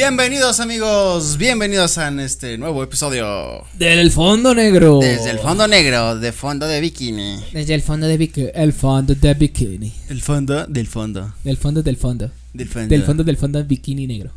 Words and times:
Bienvenidos 0.00 0.60
amigos, 0.60 1.36
bienvenidos 1.36 1.98
a 1.98 2.08
este 2.22 2.56
nuevo 2.56 2.82
episodio. 2.82 3.66
Del 3.74 4.10
fondo 4.10 4.54
negro. 4.54 4.98
Desde 4.98 5.28
el 5.28 5.38
fondo 5.38 5.68
negro, 5.68 6.16
de 6.16 6.32
fondo 6.32 6.66
de 6.66 6.80
bikini. 6.80 7.44
Desde 7.52 7.74
el 7.74 7.82
fondo 7.82 8.06
de 8.06 8.16
bikini. 8.16 8.48
El 8.54 8.72
fondo 8.72 9.14
de 9.14 9.34
bikini. 9.34 9.92
El 10.08 10.22
fondo 10.22 10.66
del 10.66 10.86
fondo. 10.86 11.34
Del 11.44 11.58
fondo 11.58 11.82
del 11.82 11.98
fondo. 11.98 12.30
Del 12.54 12.66
fondo. 12.66 12.88
Del 12.88 13.02
fondo 13.02 13.24
del 13.24 13.36
fondo 13.36 13.62
bikini 13.62 14.06
negro. 14.06 14.30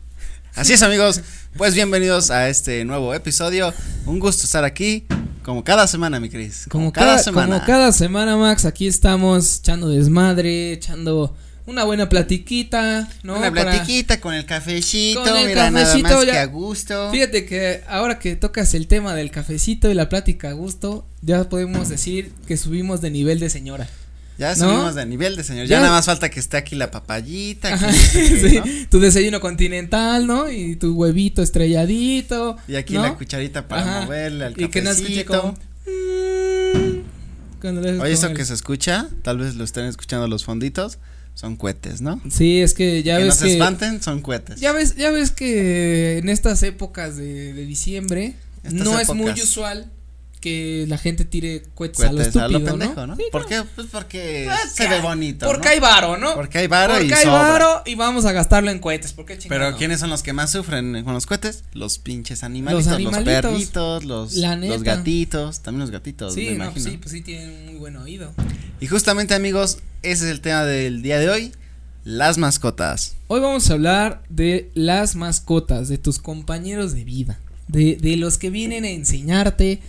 Así 0.53 0.73
es 0.73 0.83
amigos, 0.83 1.21
pues 1.55 1.73
bienvenidos 1.75 2.29
a 2.29 2.49
este 2.49 2.83
nuevo 2.83 3.13
episodio. 3.13 3.73
Un 4.05 4.19
gusto 4.19 4.43
estar 4.43 4.65
aquí, 4.65 5.05
como 5.43 5.63
cada 5.63 5.87
semana, 5.87 6.19
mi 6.19 6.27
Cris. 6.27 6.65
Como, 6.69 6.91
cada, 6.91 7.19
semana. 7.19 7.55
Como 7.55 7.65
cada 7.65 7.93
semana, 7.93 8.35
Max, 8.35 8.65
aquí 8.65 8.85
estamos 8.85 9.59
echando 9.59 9.87
desmadre, 9.87 10.73
echando 10.73 11.33
una 11.65 11.83
buena 11.85 12.09
platiquita, 12.09 13.09
¿no? 13.23 13.37
Una 13.37 13.51
platiquita 13.51 14.19
con 14.19 14.33
el 14.33 14.45
cafecito, 14.45 15.23
con 15.23 15.37
el 15.37 15.47
mira, 15.47 15.71
cafecito, 15.71 16.07
nada 16.09 16.15
más 16.17 16.25
que 16.25 16.37
a 16.37 16.45
gusto. 16.45 17.11
Fíjate 17.11 17.45
que 17.45 17.83
ahora 17.87 18.19
que 18.19 18.35
tocas 18.35 18.73
el 18.73 18.87
tema 18.87 19.15
del 19.15 19.31
cafecito 19.31 19.89
y 19.89 19.93
la 19.93 20.09
plática 20.09 20.49
a 20.49 20.53
gusto, 20.53 21.07
ya 21.21 21.47
podemos 21.47 21.89
decir 21.89 22.31
que 22.47 22.57
subimos 22.57 23.01
de 23.01 23.11
nivel 23.11 23.39
de 23.39 23.49
señora. 23.49 23.87
Ya 24.37 24.55
subimos 24.55 24.95
de 24.95 25.05
nivel 25.05 25.35
de 25.35 25.43
señor. 25.43 25.67
Ya, 25.67 25.79
nada 25.79 25.91
más 25.91 26.05
falta 26.05 26.29
que 26.29 26.39
esté 26.39 26.57
aquí 26.57 26.75
la 26.75 26.91
papayita. 26.91 27.73
Aquí 27.75 27.93
sí, 27.97 28.87
Tu 28.89 28.99
desayuno 28.99 29.39
continental, 29.39 30.25
¿no? 30.25 30.49
Y 30.49 30.75
tu 30.75 30.93
huevito 30.95 31.43
estrelladito. 31.43 32.57
Y 32.67 32.75
aquí 32.75 32.95
la 32.95 33.15
cucharita 33.15 33.67
para 33.67 34.01
moverle 34.01 34.45
al 34.45 34.53
cafecito. 34.53 34.67
Y 34.67 34.71
que 34.71 34.81
no 34.81 34.91
escuche 34.91 35.25
como. 35.25 35.57
Mm, 35.85 37.03
Oye, 38.01 38.11
eso 38.11 38.33
que 38.33 38.43
se 38.43 38.53
escucha, 38.53 39.07
tal 39.21 39.37
vez 39.37 39.55
lo 39.55 39.63
estén 39.63 39.85
escuchando 39.85 40.27
los 40.27 40.43
fonditos 40.43 40.97
son 41.33 41.55
cohetes, 41.55 42.01
¿no? 42.01 42.21
Sí, 42.29 42.61
es 42.61 42.73
que 42.73 43.03
ya 43.03 43.17
ves 43.17 43.23
que. 43.23 43.29
no 43.29 43.35
se 43.35 43.53
espanten, 43.53 44.01
son 44.01 44.21
cohetes. 44.21 44.59
Ya 44.59 44.71
ves, 44.71 44.95
ya 44.95 45.11
ves 45.11 45.31
que 45.31 46.19
en 46.19 46.29
estas 46.29 46.63
épocas 46.63 47.17
de, 47.17 47.53
de 47.53 47.65
diciembre 47.65 48.35
no 48.63 48.99
es 48.99 49.13
muy 49.13 49.31
usual 49.31 49.91
que 50.43 50.83
la 50.89 50.97
gente 50.97 51.23
tire 51.23 51.63
cohetes, 51.73 52.01
a 52.01 52.11
lo 52.11 52.21
estúpido, 52.21 52.65
pendejo, 52.65 53.07
¿no? 53.07 53.15
¿Por 53.31 53.45
qué? 53.45 53.63
Pues 53.75 53.87
porque 53.89 54.49
ah, 54.51 54.59
se 54.69 54.89
ve 54.89 54.99
bonito, 54.99 55.45
Porque 55.45 55.69
hay 55.69 55.79
varo, 55.79 56.17
¿no? 56.17 56.35
Porque 56.35 56.57
hay 56.57 56.67
varo 56.67 56.95
porque 56.95 57.07
y 57.07 57.13
hay 57.13 57.25
varo 57.27 57.81
y 57.85 57.95
vamos 57.95 58.25
a 58.25 58.33
gastarlo 58.33 58.69
en 58.69 58.79
cohetes, 58.79 59.13
¿por 59.13 59.25
qué 59.25 59.39
Pero 59.47 59.77
¿quiénes 59.77 60.01
son 60.01 60.09
los 60.09 60.21
que 60.21 60.33
más 60.33 60.51
sufren 60.51 61.01
con 61.05 61.13
los 61.13 61.25
cohetes? 61.25 61.63
Los 61.71 61.97
pinches 61.97 62.43
animalitos, 62.43 62.87
los, 62.87 62.93
animalitos, 62.93 63.25
los 63.25 63.51
perritos, 63.53 64.03
los, 64.03 64.33
los 64.35 64.83
gatitos, 64.83 65.61
también 65.61 65.79
los 65.79 65.91
gatitos, 65.91 66.33
sí, 66.33 66.49
me 66.49 66.77
sí, 66.77 66.97
pues 66.97 67.11
sí 67.13 67.21
tienen 67.21 67.65
muy 67.65 67.75
buen 67.75 67.95
oído. 67.95 68.33
Y 68.81 68.87
justamente, 68.87 69.35
amigos, 69.35 69.77
ese 70.01 70.25
es 70.25 70.31
el 70.31 70.41
tema 70.41 70.65
del 70.65 71.01
día 71.01 71.19
de 71.19 71.29
hoy. 71.29 71.53
Las 72.03 72.37
mascotas. 72.37 73.15
Hoy 73.27 73.39
vamos 73.39 73.69
a 73.69 73.75
hablar 73.75 74.23
de 74.27 74.69
las 74.73 75.15
mascotas, 75.15 75.87
de 75.87 75.97
tus 75.97 76.19
compañeros 76.19 76.91
de 76.91 77.05
vida, 77.05 77.39
de, 77.69 77.95
de 77.95 78.17
los 78.17 78.37
que 78.37 78.49
vienen 78.49 78.83
a 78.83 78.89
enseñarte 78.89 79.79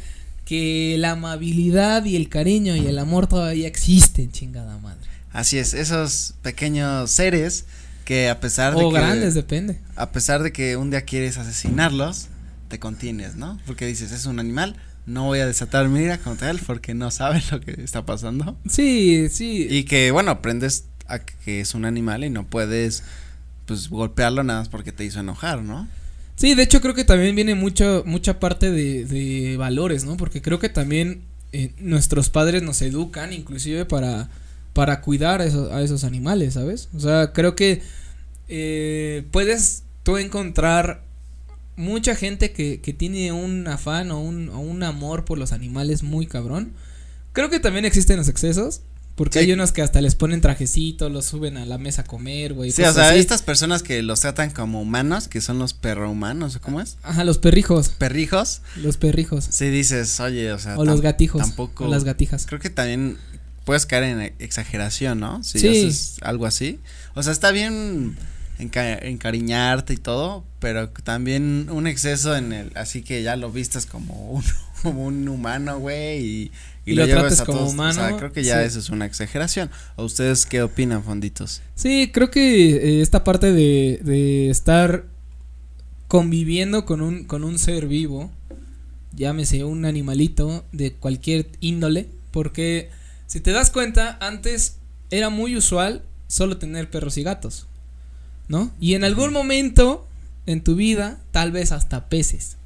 que 0.45 0.97
la 0.99 1.13
amabilidad 1.13 2.05
y 2.05 2.17
el 2.17 2.29
cariño 2.29 2.77
y 2.77 2.87
el 2.87 2.99
amor 2.99 3.27
todavía 3.27 3.67
existen, 3.67 4.31
chingada 4.31 4.79
madre. 4.79 5.09
Así 5.33 5.59
es, 5.59 5.75
esos 5.75 6.35
pequeños 6.43 7.11
seres 7.11 7.65
que 8.05 8.29
a 8.29 8.41
pesar 8.41 8.77
de 8.77 8.85
o 8.85 8.91
grandes, 8.91 9.35
depende. 9.35 9.81
A 9.97 10.13
pesar 10.13 10.43
de 10.43 10.53
que 10.53 10.77
un 10.77 10.91
día 10.91 11.03
quieres 11.03 11.39
asesinarlos, 11.39 12.29
te 12.69 12.79
contienes, 12.79 13.37
¿no? 13.37 13.59
Porque 13.67 13.87
dices, 13.87 14.13
es 14.13 14.27
un 14.27 14.39
animal, 14.39 14.77
no 15.07 15.25
voy 15.25 15.41
a 15.41 15.47
desatar 15.47 15.89
mi 15.89 16.01
ira 16.01 16.19
contra 16.19 16.51
él 16.51 16.61
porque 16.65 16.95
no 16.95 17.11
sabe 17.11 17.43
lo 17.51 17.61
que 17.61 17.83
está 17.83 18.05
pasando. 18.05 18.57
Sí, 18.69 19.29
sí. 19.31 19.67
Y 19.71 19.85
que, 19.85 20.11
bueno, 20.11 20.31
aprendes 20.31 20.85
a 21.07 21.19
que 21.19 21.61
es 21.61 21.75
un 21.75 21.85
animal 21.85 22.25
y 22.25 22.31
no 22.31 22.47
puedes, 22.47 23.03
pues, 23.67 23.89
golpearlo 23.89 24.45
nada 24.45 24.61
más 24.61 24.69
porque 24.69 24.93
te 24.93 25.05
hizo 25.05 25.21
enojar, 25.21 25.63
¿no? 25.63 25.89
Sí, 26.37 26.55
de 26.55 26.63
hecho 26.65 26.81
creo 26.81 26.95
que 26.95 27.05
también 27.05 27.37
viene 27.37 27.55
mucho, 27.55 28.03
mucha 28.07 28.41
parte 28.41 28.71
de, 28.71 29.05
de 29.05 29.57
valores, 29.57 30.05
¿no? 30.05 30.17
Porque 30.17 30.43
creo 30.43 30.59
que 30.59 30.69
también 30.69 31.23
eh, 31.53 31.73
nuestros 31.79 32.31
padres 32.31 32.65
nos 32.65 32.83
educan 32.83 33.33
inclusive 33.33 33.85
para, 33.85 34.29
para 34.73 35.01
cuidar 35.01 35.41
a 35.41 35.45
esos, 35.47 35.71
a 35.71 35.83
esos 35.83 36.03
animales, 36.03 36.55
¿sabes? 36.55 36.89
O 36.97 37.01
sea, 37.01 37.33
creo 37.33 37.55
que 37.55 37.81
eh, 38.49 39.25
puedes 39.31 39.85
tú 40.03 40.19
encontrar 40.19 41.05
mucha 41.77 42.17
gente 42.17 42.53
que, 42.53 42.81
que 42.81 42.93
tiene 42.93 43.31
un 43.31 43.69
afán 43.69 44.11
o 44.11 44.21
un, 44.21 44.49
o 44.49 44.59
un 44.59 44.83
amor 44.83 45.25
por 45.25 45.39
los 45.39 45.53
animales 45.53 46.03
muy 46.03 46.27
cabrón. 46.27 46.73
Creo 47.33 47.51
que 47.51 47.61
también 47.61 47.85
existen 47.85 48.17
los 48.17 48.29
excesos. 48.29 48.81
Porque 49.15 49.39
hay 49.39 49.53
unos 49.53 49.71
que 49.71 49.81
hasta 49.81 50.01
les 50.01 50.17
ponen 50.17 50.41
trajecito, 50.41 51.09
los 51.09 51.27
suben 51.27 51.57
a 51.57 51.67
la 51.67 51.79
mesa 51.79 52.03
a 52.03 52.05
comer, 52.05 52.53
güey. 52.53 52.73
Sí, 52.73 52.83
o 52.83 52.93
sea, 52.93 53.15
estas 53.15 53.43
personas 53.43 53.85
que 53.85 54.03
los 54.03 54.21
tratan 54.21 54.51
como 54.51 54.81
humanos, 54.81 55.29
que 55.29 55.41
son 55.41 55.59
los 55.61 55.73
perrohumanos, 55.73 56.59
¿cómo 56.59 56.81
es? 56.81 56.97
Ajá, 57.05 57.23
los 57.23 57.39
perrijos. 57.39 57.91
¿Perrijos? 57.91 58.61
Los 58.77 58.97
perrijos. 58.97 59.47
Sí, 59.49 59.69
dices, 59.71 60.19
oye, 60.19 60.53
o 60.53 60.59
sea. 60.59 60.77
O 60.77 60.85
los 60.85 61.01
gatijos. 61.01 61.41
Tampoco. 61.41 61.85
O 61.85 61.89
las 61.89 62.03
gatijas. 62.03 62.47
Creo 62.47 62.59
que 62.59 62.71
también 62.71 63.17
puedes 63.65 63.87
caer 63.87 64.05
en 64.05 64.21
exageración, 64.41 65.21
¿no? 65.21 65.45
Si 65.45 65.61
sí. 65.61 65.69
haces 65.69 66.17
algo 66.23 66.47
así. 66.47 66.81
O 67.15 67.23
sea, 67.23 67.33
está 67.33 67.53
bien 67.53 68.17
encariñarte 68.59 69.95
y 69.95 69.97
todo, 69.97 70.45
pero 70.61 70.89
también 70.91 71.69
un 71.71 71.87
exceso 71.87 72.37
en 72.37 72.53
el, 72.53 72.73
así 72.77 73.03
que 73.03 73.23
ya 73.23 73.37
lo 73.37 73.51
vistas 73.51 73.87
como 73.87 74.31
un, 74.31 74.45
como 74.85 75.05
un 75.05 75.27
humano, 75.29 75.81
güey, 75.81 76.25
y, 76.25 76.53
y, 76.87 76.95
lo, 76.95 77.09
trates 77.09 77.43
como 77.43 77.67
humano. 77.67 77.91
O 77.91 78.09
sea, 78.09 78.17
creo 78.17 78.33
que 78.33 78.45
ya 78.45 78.63
eso 78.63 78.79
es 78.79 78.91
una 78.91 79.07
exageración. 79.07 79.71
¿O 79.97 80.05
ustedes 80.05 80.47
qué 80.47 80.63
opinan, 80.63 81.03
fonditos? 81.03 81.63
Sí, 81.75 82.11
creo 82.15 82.31
que 82.31 82.77
eh, 82.77 83.03
esta 83.03 83.25
parte 83.25 83.53
de, 83.53 83.99
de 84.05 84.51
estar 84.51 85.07
conviviendo 86.07 86.85
con 86.85 87.01
un, 87.01 87.25
con 87.25 87.43
un 87.43 87.59
ser 87.59 87.89
vivo, 87.89 88.31
llámese 89.17 89.65
un 89.65 89.85
animalito 89.85 90.65
de 90.71 90.93
cualquier 90.93 91.49
índole, 91.59 92.07
porque 92.31 92.91
si 93.27 93.41
te 93.41 93.51
das 93.51 93.71
cuenta, 93.71 94.17
antes 94.21 94.77
era 95.11 95.31
muy 95.31 95.57
usual 95.57 96.03
solo 96.29 96.59
tener 96.59 96.91
perros 96.91 97.19
y 97.19 97.25
gatos. 97.25 97.67
¿no? 98.49 98.71
Y 98.81 98.95
en 98.95 99.05
algún 99.05 99.33
momento 99.33 100.07
en 100.47 100.63
tu 100.63 100.77
vida, 100.77 101.21
tal 101.31 101.53
vez 101.53 101.73
hasta 101.73 102.09
peces. 102.09 102.57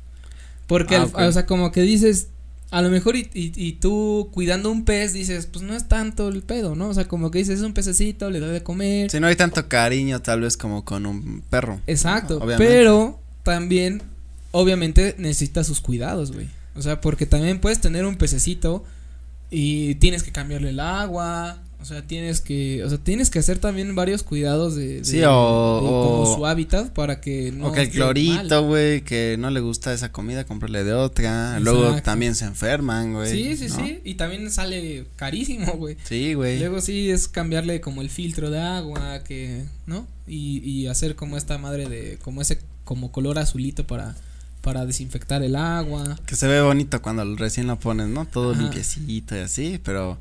Porque, 0.68 0.96
ah, 0.96 1.08
o 1.14 1.32
sea, 1.32 1.46
como 1.46 1.72
que 1.72 1.80
dices, 1.80 2.28
a 2.70 2.82
lo 2.82 2.90
mejor 2.90 3.16
y, 3.16 3.28
y, 3.32 3.72
tú 3.72 4.28
cuidando 4.32 4.70
un 4.70 4.84
pez 4.84 5.14
dices, 5.14 5.46
pues 5.46 5.64
no 5.64 5.74
es 5.74 5.88
tanto 5.88 6.28
el 6.28 6.42
pedo, 6.42 6.76
¿no? 6.76 6.90
O 6.90 6.94
sea, 6.94 7.08
como 7.08 7.30
que 7.30 7.38
dices, 7.38 7.58
es 7.58 7.64
un 7.64 7.72
pececito, 7.72 8.30
le 8.30 8.38
doy 8.38 8.50
de 8.50 8.62
comer. 8.62 9.10
Si 9.10 9.18
no 9.18 9.26
hay 9.26 9.36
tanto 9.36 9.66
cariño 9.68 10.20
tal 10.20 10.42
vez 10.42 10.56
como 10.56 10.84
con 10.84 11.06
un 11.06 11.42
perro. 11.48 11.80
Exacto, 11.86 12.40
pero 12.58 13.18
también, 13.42 14.02
obviamente, 14.50 15.14
necesita 15.18 15.64
sus 15.64 15.80
cuidados, 15.80 16.32
güey. 16.32 16.48
O 16.76 16.82
sea, 16.82 17.00
porque 17.00 17.24
también 17.24 17.60
puedes 17.60 17.80
tener 17.80 18.04
un 18.04 18.16
pececito 18.16 18.84
y 19.50 19.94
tienes 19.96 20.22
que 20.22 20.30
cambiarle 20.30 20.70
el 20.70 20.80
agua, 20.80 21.62
o 21.80 21.84
sea, 21.84 22.02
tienes 22.02 22.40
que, 22.40 22.82
o 22.82 22.88
sea, 22.88 22.98
tienes 22.98 23.30
que 23.30 23.38
hacer 23.38 23.58
también 23.58 23.94
varios 23.94 24.24
cuidados 24.24 24.74
de, 24.74 25.04
sí, 25.04 25.22
o, 25.24 25.80
como 25.80 26.36
su 26.36 26.44
hábitat 26.44 26.92
para 26.92 27.20
que 27.20 27.52
no. 27.52 27.68
O 27.68 27.72
que 27.72 27.82
el 27.82 27.90
clorito, 27.90 28.64
güey, 28.64 29.02
que 29.02 29.36
no 29.38 29.50
le 29.50 29.60
gusta 29.60 29.92
esa 29.92 30.10
comida, 30.10 30.44
cómprale 30.44 30.82
de 30.82 30.92
otra. 30.92 31.60
Luego 31.60 32.02
también 32.02 32.34
se 32.34 32.46
enferman, 32.46 33.14
güey. 33.14 33.30
Sí, 33.30 33.56
sí, 33.56 33.68
sí. 33.68 34.00
Y 34.04 34.14
también 34.14 34.50
sale 34.50 35.06
carísimo, 35.14 35.72
güey. 35.74 35.96
Sí, 36.02 36.34
güey. 36.34 36.58
Luego 36.58 36.80
sí 36.80 37.10
es 37.10 37.28
cambiarle 37.28 37.80
como 37.80 38.02
el 38.02 38.10
filtro 38.10 38.50
de 38.50 38.60
agua, 38.60 39.20
que, 39.20 39.64
¿no? 39.86 40.06
Y, 40.26 40.58
y 40.68 40.88
hacer 40.88 41.14
como 41.14 41.36
esta 41.36 41.58
madre 41.58 41.88
de, 41.88 42.18
como 42.18 42.42
ese, 42.42 42.58
como 42.84 43.12
color 43.12 43.38
azulito 43.38 43.86
para 43.86 44.16
para 44.60 44.84
desinfectar 44.84 45.42
el 45.42 45.54
agua. 45.54 46.18
Que 46.26 46.34
se 46.34 46.48
ve 46.48 46.60
bonito 46.60 47.00
cuando 47.00 47.24
recién 47.36 47.68
lo 47.68 47.78
pones, 47.78 48.08
¿no? 48.08 48.26
Todo 48.26 48.54
limpiecito 48.54 49.36
y 49.36 49.38
así, 49.38 49.80
pero 49.82 50.18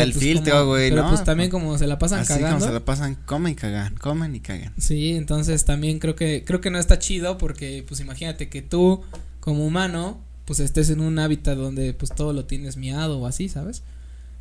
el 0.00 0.12
pues, 0.12 0.24
filtro, 0.24 0.66
güey, 0.66 0.90
¿no? 0.90 0.96
Pero 0.96 1.08
pues 1.08 1.24
también 1.24 1.50
como 1.50 1.76
se 1.78 1.86
la 1.86 1.98
pasan 1.98 2.20
Así 2.20 2.28
cagando. 2.28 2.58
como 2.58 2.66
se 2.66 2.72
la 2.72 2.84
pasan, 2.84 3.14
comen 3.26 3.52
y 3.52 3.56
cagan, 3.56 3.94
comen 3.96 4.34
y 4.34 4.40
cagan. 4.40 4.72
Sí, 4.78 5.14
entonces 5.14 5.64
también 5.64 5.98
creo 5.98 6.16
que, 6.16 6.44
creo 6.44 6.60
que 6.60 6.70
no 6.70 6.78
está 6.78 6.98
chido 6.98 7.38
porque, 7.38 7.84
pues 7.86 8.00
imagínate 8.00 8.48
que 8.48 8.62
tú, 8.62 9.02
como 9.40 9.66
humano, 9.66 10.20
pues 10.44 10.60
estés 10.60 10.90
en 10.90 11.00
un 11.00 11.18
hábitat 11.18 11.56
donde 11.56 11.94
pues 11.94 12.14
todo 12.14 12.32
lo 12.32 12.44
tienes 12.44 12.76
miado 12.76 13.18
o 13.18 13.26
así, 13.26 13.48
¿sabes? 13.48 13.82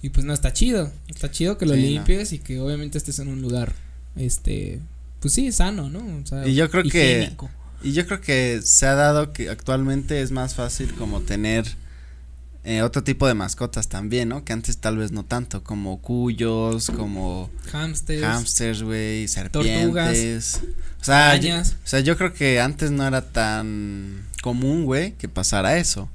Y 0.02 0.10
pues 0.10 0.26
no 0.26 0.34
está 0.34 0.52
chido. 0.52 0.92
Está 1.08 1.30
chido 1.30 1.58
que 1.58 1.66
lo 1.66 1.76
limpies 1.76 2.34
y 2.34 2.40
que 2.40 2.60
obviamente 2.60 2.98
estés 2.98 3.20
en 3.20 3.28
un 3.28 3.42
lugar, 3.42 3.74
este, 4.16 4.80
pues 5.20 5.34
sí, 5.34 5.52
sano, 5.52 5.90
¿no? 5.90 6.00
O 6.00 6.26
sea, 6.26 6.48
y 6.48 6.56
yo 6.56 6.70
creo 6.72 6.84
que, 6.84 7.32
y 7.84 7.94
yo 7.94 8.06
creo 8.08 8.22
que 8.22 8.62
se 8.64 8.88
ha 8.88 8.96
dado 8.96 9.32
que 9.32 9.50
actualmente 9.50 10.22
es 10.22 10.32
más 10.32 10.56
fácil 10.56 10.94
como 10.96 11.22
tener 11.22 11.66
eh, 12.64 12.84
otro 12.84 13.04
tipo 13.04 13.28
de 13.28 13.34
mascotas 13.34 13.88
también, 13.88 14.30
¿no? 14.30 14.46
Que 14.46 14.54
antes 14.54 14.78
tal 14.78 14.98
vez 14.98 15.12
no 15.12 15.26
tanto, 15.26 15.64
como 15.64 16.00
cuyos, 16.02 16.92
como 16.96 17.50
hamsters, 17.72 18.24
hamsters, 18.24 18.84
güey, 18.84 19.28
serpientes, 19.28 20.62
o 21.02 21.04
sea, 21.04 21.36
yo, 21.38 21.60
o 21.60 21.64
sea, 21.84 22.02
yo 22.02 22.16
creo 22.18 22.34
que 22.34 22.60
antes 22.60 22.92
no 22.92 23.08
era 23.08 23.32
tan 23.32 24.24
común, 24.44 24.86
güey, 24.86 25.14
que 25.14 25.28
pasara 25.28 25.78
eso. 25.78 26.10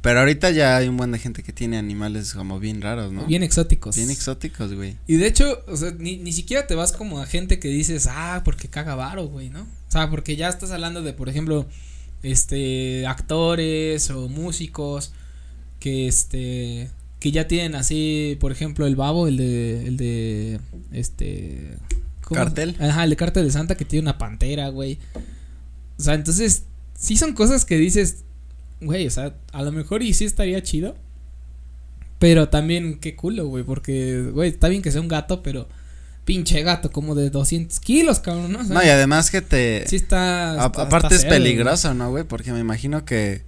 Pero 0.00 0.20
ahorita 0.20 0.50
ya 0.50 0.78
hay 0.78 0.88
un 0.88 0.96
buen 0.96 1.12
de 1.12 1.18
gente 1.18 1.42
que 1.42 1.52
tiene 1.52 1.76
animales 1.76 2.32
como 2.32 2.58
bien 2.58 2.80
raros, 2.80 3.12
¿no? 3.12 3.26
Bien 3.26 3.42
exóticos. 3.42 3.96
Bien 3.96 4.10
exóticos, 4.10 4.72
güey. 4.72 4.96
Y 5.06 5.16
de 5.16 5.26
hecho, 5.26 5.62
o 5.68 5.76
sea, 5.76 5.90
ni, 5.98 6.16
ni 6.16 6.32
siquiera 6.32 6.66
te 6.66 6.74
vas 6.74 6.92
como 6.92 7.20
a 7.20 7.26
gente 7.26 7.58
que 7.58 7.68
dices, 7.68 8.08
ah, 8.10 8.40
porque 8.42 8.68
caga 8.68 8.94
varo, 8.94 9.26
güey, 9.26 9.50
¿no? 9.50 9.60
O 9.60 9.92
sea, 9.92 10.08
porque 10.08 10.36
ya 10.36 10.48
estás 10.48 10.70
hablando 10.70 11.02
de, 11.02 11.12
por 11.12 11.28
ejemplo, 11.28 11.66
este, 12.22 13.06
actores 13.06 14.08
o 14.08 14.30
músicos 14.30 15.12
que, 15.80 16.06
este, 16.06 16.88
que 17.18 17.32
ya 17.32 17.48
tienen 17.48 17.74
así, 17.74 18.36
por 18.40 18.52
ejemplo, 18.52 18.86
el 18.86 18.94
babo, 18.96 19.26
el 19.26 19.36
de, 19.36 19.86
el 19.86 19.96
de, 19.96 20.60
este. 20.92 21.76
¿cómo? 22.22 22.36
¿Cartel? 22.40 22.76
Ajá, 22.78 23.02
el 23.04 23.10
de 23.10 23.16
Cartel 23.16 23.44
de 23.44 23.50
Santa 23.50 23.74
que 23.76 23.84
tiene 23.84 24.02
una 24.04 24.18
pantera, 24.18 24.68
güey. 24.68 24.98
O 25.98 26.02
sea, 26.02 26.14
entonces, 26.14 26.62
sí 26.96 27.16
son 27.16 27.32
cosas 27.32 27.64
que 27.64 27.76
dices, 27.78 28.18
güey, 28.80 29.06
o 29.06 29.10
sea, 29.10 29.34
a 29.52 29.62
lo 29.62 29.72
mejor 29.72 30.02
y 30.02 30.14
sí 30.14 30.24
estaría 30.24 30.62
chido. 30.62 30.94
Pero 32.18 32.48
también, 32.50 32.98
qué 33.00 33.16
culo, 33.16 33.46
güey, 33.48 33.64
porque, 33.64 34.22
güey, 34.32 34.50
está 34.50 34.68
bien 34.68 34.82
que 34.82 34.90
sea 34.92 35.00
un 35.00 35.08
gato, 35.08 35.42
pero 35.42 35.68
pinche 36.26 36.62
gato 36.62 36.92
como 36.92 37.14
de 37.14 37.30
200 37.30 37.80
kilos, 37.80 38.20
cabrón, 38.20 38.52
¿no? 38.52 38.60
O 38.60 38.64
sea, 38.64 38.74
No, 38.74 38.84
y 38.84 38.88
además 38.88 39.30
que 39.30 39.40
te... 39.40 39.84
sí 39.88 39.96
está... 39.96 40.50
a- 40.62 40.66
está- 40.66 40.82
aparte 40.82 41.14
está 41.14 41.16
es 41.16 41.24
güey. 41.24 41.38
peligroso, 41.38 41.94
¿no, 41.94 42.10
güey? 42.10 42.24
Porque 42.24 42.52
me 42.52 42.60
imagino 42.60 43.06
que 43.06 43.42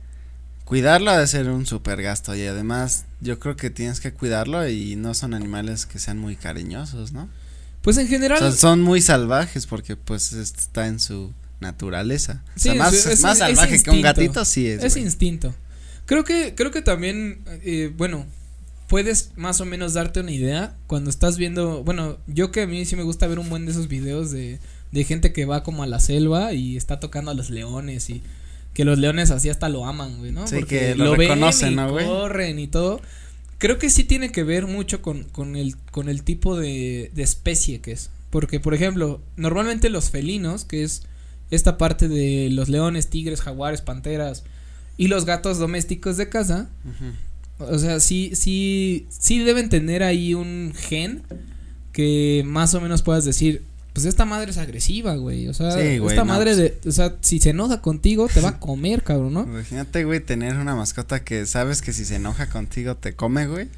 cuidarlo 0.65 1.11
ha 1.11 1.19
de 1.19 1.27
ser 1.27 1.49
un 1.49 1.67
super 1.67 2.01
gasto 2.03 2.35
y 2.35 2.43
además 2.47 3.05
yo 3.21 3.39
creo 3.39 3.57
que 3.57 3.71
tienes 3.71 4.01
que 4.01 4.13
cuidarlo 4.13 4.67
y 4.69 4.97
no 4.97 5.15
son 5.15 5.35
animales 5.35 5.87
que 5.87 5.99
sean 5.99 6.19
muy 6.19 6.37
cariñosos, 6.37 7.13
¿no? 7.13 7.29
Pues 7.83 7.99
en 7.99 8.07
O 8.07 8.11
general... 8.11 8.39
sea, 8.39 8.53
son 8.53 8.81
muy 8.83 9.03
salvajes 9.03 9.67
porque 9.67 9.97
pues 9.97 10.33
está 10.33 10.87
en 10.87 11.01
su 11.01 11.33
naturaleza. 11.61 12.43
Sí, 12.57 12.71
o 12.71 12.73
sea, 12.73 12.83
más, 12.83 12.95
es- 12.95 13.07
es- 13.07 13.21
más 13.23 13.33
es 13.35 13.39
salvaje 13.39 13.83
que 13.83 13.91
un 13.91 14.03
gatito 14.03 14.45
sí 14.45 14.67
es. 14.69 14.83
Es 14.85 14.97
instinto. 14.97 15.55
Creo 16.07 16.25
que, 16.25 16.55
creo 16.55 16.71
que 16.71 16.83
también, 16.83 17.41
eh, 17.65 17.93
bueno, 17.97 18.27
puedes 18.89 19.31
más 19.37 19.61
o 19.61 19.65
menos 19.65 19.95
darte 19.95 20.21
una 20.21 20.33
idea 20.33 20.75
cuando 20.87 21.11
estás 21.11 21.39
viendo, 21.39 21.83
bueno, 21.85 22.19
yo 22.27 22.51
que 22.53 22.63
a 22.63 22.67
mí 22.67 22.85
sí 22.85 22.97
me 22.97 23.03
gusta 23.05 23.27
ver 23.27 23.39
un 23.39 23.49
buen 23.49 23.65
de 23.67 23.73
esos 23.73 23.89
videos 23.89 24.31
de, 24.31 24.59
de 24.91 25.05
gente 25.05 25.33
que 25.33 25.45
va 25.47 25.63
como 25.63 25.83
a 25.83 25.87
la 25.87 26.01
selva 26.01 26.53
y 26.53 26.77
está 26.77 27.01
tocando 27.01 27.31
a 27.31 27.35
los 27.35 27.51
leones 27.51 28.11
y 28.11 28.23
que 28.75 28.85
los 28.85 28.99
leones 28.99 29.31
así 29.31 29.49
hasta 29.51 29.69
lo 29.69 29.85
aman, 29.87 30.19
güey, 30.19 30.33
¿no? 30.33 30.47
Sí, 30.47 30.63
que 30.65 30.95
lo 30.95 31.13
ven 31.13 31.21
reconocen, 31.21 31.73
y 31.73 31.77
¿no, 31.77 31.91
güey? 31.91 32.07
corren 32.07 32.59
y 32.59 32.67
todo. 32.69 33.01
Creo 33.59 33.79
que 33.79 33.91
sí 33.91 34.05
tiene 34.05 34.33
que 34.33 34.43
ver 34.43 34.67
mucho 34.67 35.03
con, 35.03 35.25
con 35.25 35.57
el, 35.57 35.77
con 35.91 36.09
el 36.09 36.23
tipo 36.23 36.57
de, 36.57 37.11
de 37.15 37.23
especie 37.23 37.81
que 37.81 37.93
es. 37.93 38.11
Porque, 38.31 38.61
por 38.61 38.75
ejemplo, 38.75 39.21
normalmente 39.37 39.91
los 39.91 40.11
felinos, 40.11 40.65
que 40.65 40.83
es 40.83 41.03
esta 41.51 41.77
parte 41.77 42.09
de 42.09 42.49
los 42.51 42.69
leones, 42.71 43.09
tigres, 43.09 43.43
jaguares, 43.43 43.83
panteras 43.83 44.43
y 44.97 45.09
los 45.09 45.27
gatos 45.27 45.59
domésticos 45.59 46.17
de 46.17 46.31
casa, 46.31 46.71
o 47.59 47.79
sea, 47.79 48.01
sí, 48.01 48.33
sí, 48.35 49.07
sí 49.11 49.39
deben 49.41 49.69
tener 49.69 50.03
ahí 50.03 50.33
un 50.35 50.73
gen 50.75 51.23
que 51.93 52.43
más 52.47 52.75
o 52.75 52.81
menos 52.81 53.03
puedas 53.03 53.25
decir, 53.25 53.63
pues 53.93 54.07
esta 54.07 54.25
madre 54.25 54.51
es 54.51 54.59
agresiva, 54.59 55.15
güey, 55.17 55.49
o 55.49 55.55
sea, 55.55 55.71
Sí, 55.73 55.99
güey, 55.99 56.15
esta 56.15 56.25
no, 56.25 56.33
madre 56.33 56.55
pues- 56.55 56.83
de, 56.83 56.89
o 56.89 56.93
sea, 56.93 57.15
si 57.21 57.39
se 57.41 57.51
enoja 57.51 57.81
contigo 57.83 58.29
te 58.33 58.41
va 58.41 58.51
a 58.51 58.59
comer, 58.61 59.03
cabrón, 59.03 59.35
¿no? 59.35 59.43
Imagínate, 59.43 60.05
güey, 60.05 60.21
tener 60.21 60.57
una 60.57 60.75
mascota 60.75 61.23
que 61.25 61.45
sabes 61.47 61.83
que 61.83 61.93
si 61.93 62.05
se 62.05 62.17
enoja 62.17 62.49
contigo 62.49 62.97
te 62.97 63.15
come, 63.15 63.47
güey. 63.47 63.69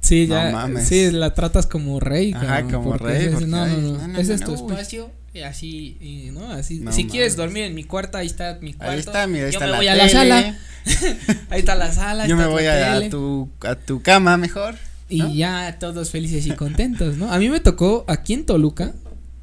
Sí, 0.00 0.26
No 0.28 0.34
ya, 0.36 0.50
mames. 0.52 0.86
sí, 0.86 1.10
la 1.10 1.34
tratas 1.34 1.66
como 1.66 1.98
rey, 1.98 2.32
Ajá, 2.32 2.46
cabrón, 2.46 2.70
como 2.72 2.90
porque 2.90 3.04
rey, 3.06 3.28
porque, 3.30 3.46
no, 3.46 3.66
no, 3.66 4.06
no, 4.08 4.18
ese 4.18 4.34
es 4.34 4.40
tu 4.42 4.54
espacio 4.54 5.10
y 5.34 5.40
así, 5.40 5.96
y, 6.00 6.30
¿no? 6.32 6.50
Así, 6.52 6.78
No 6.80 6.92
si 6.92 7.06
quieres 7.06 7.34
dormir 7.34 7.64
en 7.64 7.74
mi 7.74 7.84
cuarto, 7.84 8.16
ahí 8.18 8.26
está 8.26 8.58
mi 8.60 8.74
cuarto. 8.74 8.92
Ahí 8.92 8.98
está, 9.00 9.26
mira, 9.26 9.46
ahí 9.46 9.52
yo 9.52 9.58
está 9.58 9.66
me 9.66 9.70
la 9.72 9.76
voy 9.78 9.88
a 9.88 9.94
la 9.96 10.08
sala, 10.08 10.56
ahí 11.50 11.58
está 11.60 11.74
la 11.74 11.92
sala, 11.92 12.26
Yo 12.26 12.36
me 12.36 12.46
voy 12.46 12.66
a, 12.66 12.94
a 12.96 13.08
tu 13.10 13.48
a 13.62 13.74
tu 13.74 14.02
cama 14.02 14.36
mejor. 14.36 14.76
Y 15.10 15.36
ya 15.38 15.76
todos 15.80 16.10
felices 16.10 16.46
y 16.46 16.50
contentos, 16.50 17.16
¿no? 17.16 17.32
A 17.32 17.38
mí 17.38 17.48
me 17.48 17.60
tocó, 17.60 18.04
aquí 18.08 18.34
en 18.34 18.44
Toluca, 18.46 18.92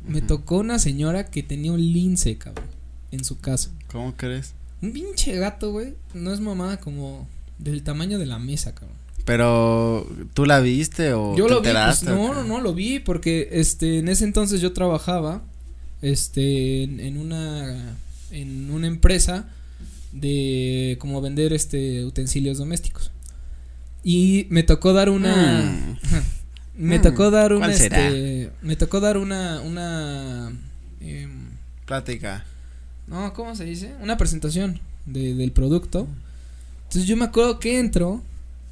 me 0.07 0.21
tocó 0.21 0.57
una 0.57 0.79
señora 0.79 1.25
que 1.25 1.43
tenía 1.43 1.71
un 1.71 1.81
lince, 1.81 2.37
cabrón, 2.37 2.65
en 3.11 3.23
su 3.23 3.39
casa. 3.39 3.71
¿Cómo 3.91 4.15
crees? 4.15 4.53
Un 4.81 4.93
pinche 4.93 5.35
gato, 5.37 5.71
güey, 5.71 5.95
no 6.13 6.33
es 6.33 6.39
mamada 6.39 6.77
como 6.79 7.27
del 7.57 7.83
tamaño 7.83 8.19
de 8.19 8.25
la 8.25 8.39
mesa, 8.39 8.73
cabrón. 8.73 8.97
Pero 9.25 10.07
tú 10.35 10.45
la 10.45 10.59
viste 10.59 11.13
o 11.13 11.35
Yo 11.35 11.45
te 11.47 11.53
lo 11.53 11.61
vi, 11.61 11.63
pues, 11.63 11.67
enteraste 11.69 12.05
no, 12.11 12.33
no, 12.33 12.43
no, 12.43 12.61
lo 12.61 12.73
vi 12.75 12.99
porque, 12.99 13.49
este, 13.53 13.99
en 13.99 14.07
ese 14.09 14.23
entonces 14.23 14.61
yo 14.61 14.71
trabajaba, 14.73 15.41
este, 16.01 16.83
en, 16.83 16.99
en 16.99 17.17
una, 17.17 17.95
en 18.29 18.69
una 18.69 18.85
empresa 18.85 19.49
de 20.11 20.97
como 20.99 21.21
vender, 21.21 21.53
este, 21.53 22.05
utensilios 22.05 22.57
domésticos. 22.59 23.11
Y 24.03 24.45
me 24.49 24.61
tocó 24.61 24.93
dar 24.93 25.09
una, 25.09 25.63
Mm. 25.63 25.97
me 26.77 26.99
Mm, 26.99 27.01
tocó 27.01 27.31
dar 27.31 27.53
una, 27.53 27.67
¿cuál 27.67 27.77
será? 27.77 28.07
este, 28.07 28.51
me 28.61 28.75
tocó 28.75 28.99
dar 28.99 29.17
una, 29.17 29.61
una, 29.61 30.51
em, 31.01 31.49
Plática. 31.85 32.45
no, 33.07 33.33
¿cómo 33.33 33.55
se 33.55 33.63
dice? 33.65 33.93
Una 34.01 34.17
presentación 34.17 34.79
de, 35.05 35.35
del 35.35 35.51
producto. 35.51 36.07
Entonces 36.83 37.05
yo 37.07 37.17
me 37.17 37.25
acuerdo 37.25 37.59
que 37.59 37.79
entro 37.79 38.21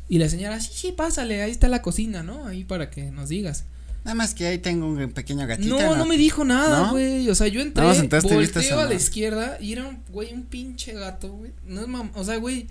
y 0.09 0.17
la 0.19 0.29
señora, 0.29 0.59
sí, 0.59 0.71
sí, 0.73 0.91
pásale, 0.91 1.41
ahí 1.41 1.51
está 1.51 1.67
la 1.67 1.81
cocina, 1.81 2.23
¿no? 2.23 2.45
Ahí 2.45 2.63
para 2.63 2.89
que 2.89 3.11
nos 3.11 3.29
digas. 3.29 3.65
Nada 4.03 4.15
más 4.15 4.33
que 4.33 4.45
ahí 4.45 4.57
tengo 4.57 4.85
un 4.85 5.11
pequeño 5.13 5.47
gatito. 5.47 5.69
No, 5.79 5.95
no 5.95 6.05
me 6.05 6.17
dijo 6.17 6.43
nada, 6.43 6.87
¿No? 6.87 6.91
güey. 6.91 7.29
O 7.29 7.35
sea, 7.35 7.47
yo 7.47 7.61
entré, 7.61 7.87
viste 7.87 8.19
volteo 8.19 8.79
a 8.81 8.85
la 8.85 8.93
izquierda 8.95 9.57
y 9.61 9.71
era 9.71 9.87
un, 9.87 9.99
güey, 10.11 10.33
un 10.33 10.43
pinche 10.43 10.91
gato, 10.93 11.31
güey. 11.31 11.51
No 11.65 11.79
es 11.81 11.87
mam 11.87 12.11
o 12.13 12.23
sea, 12.25 12.35
güey, 12.35 12.67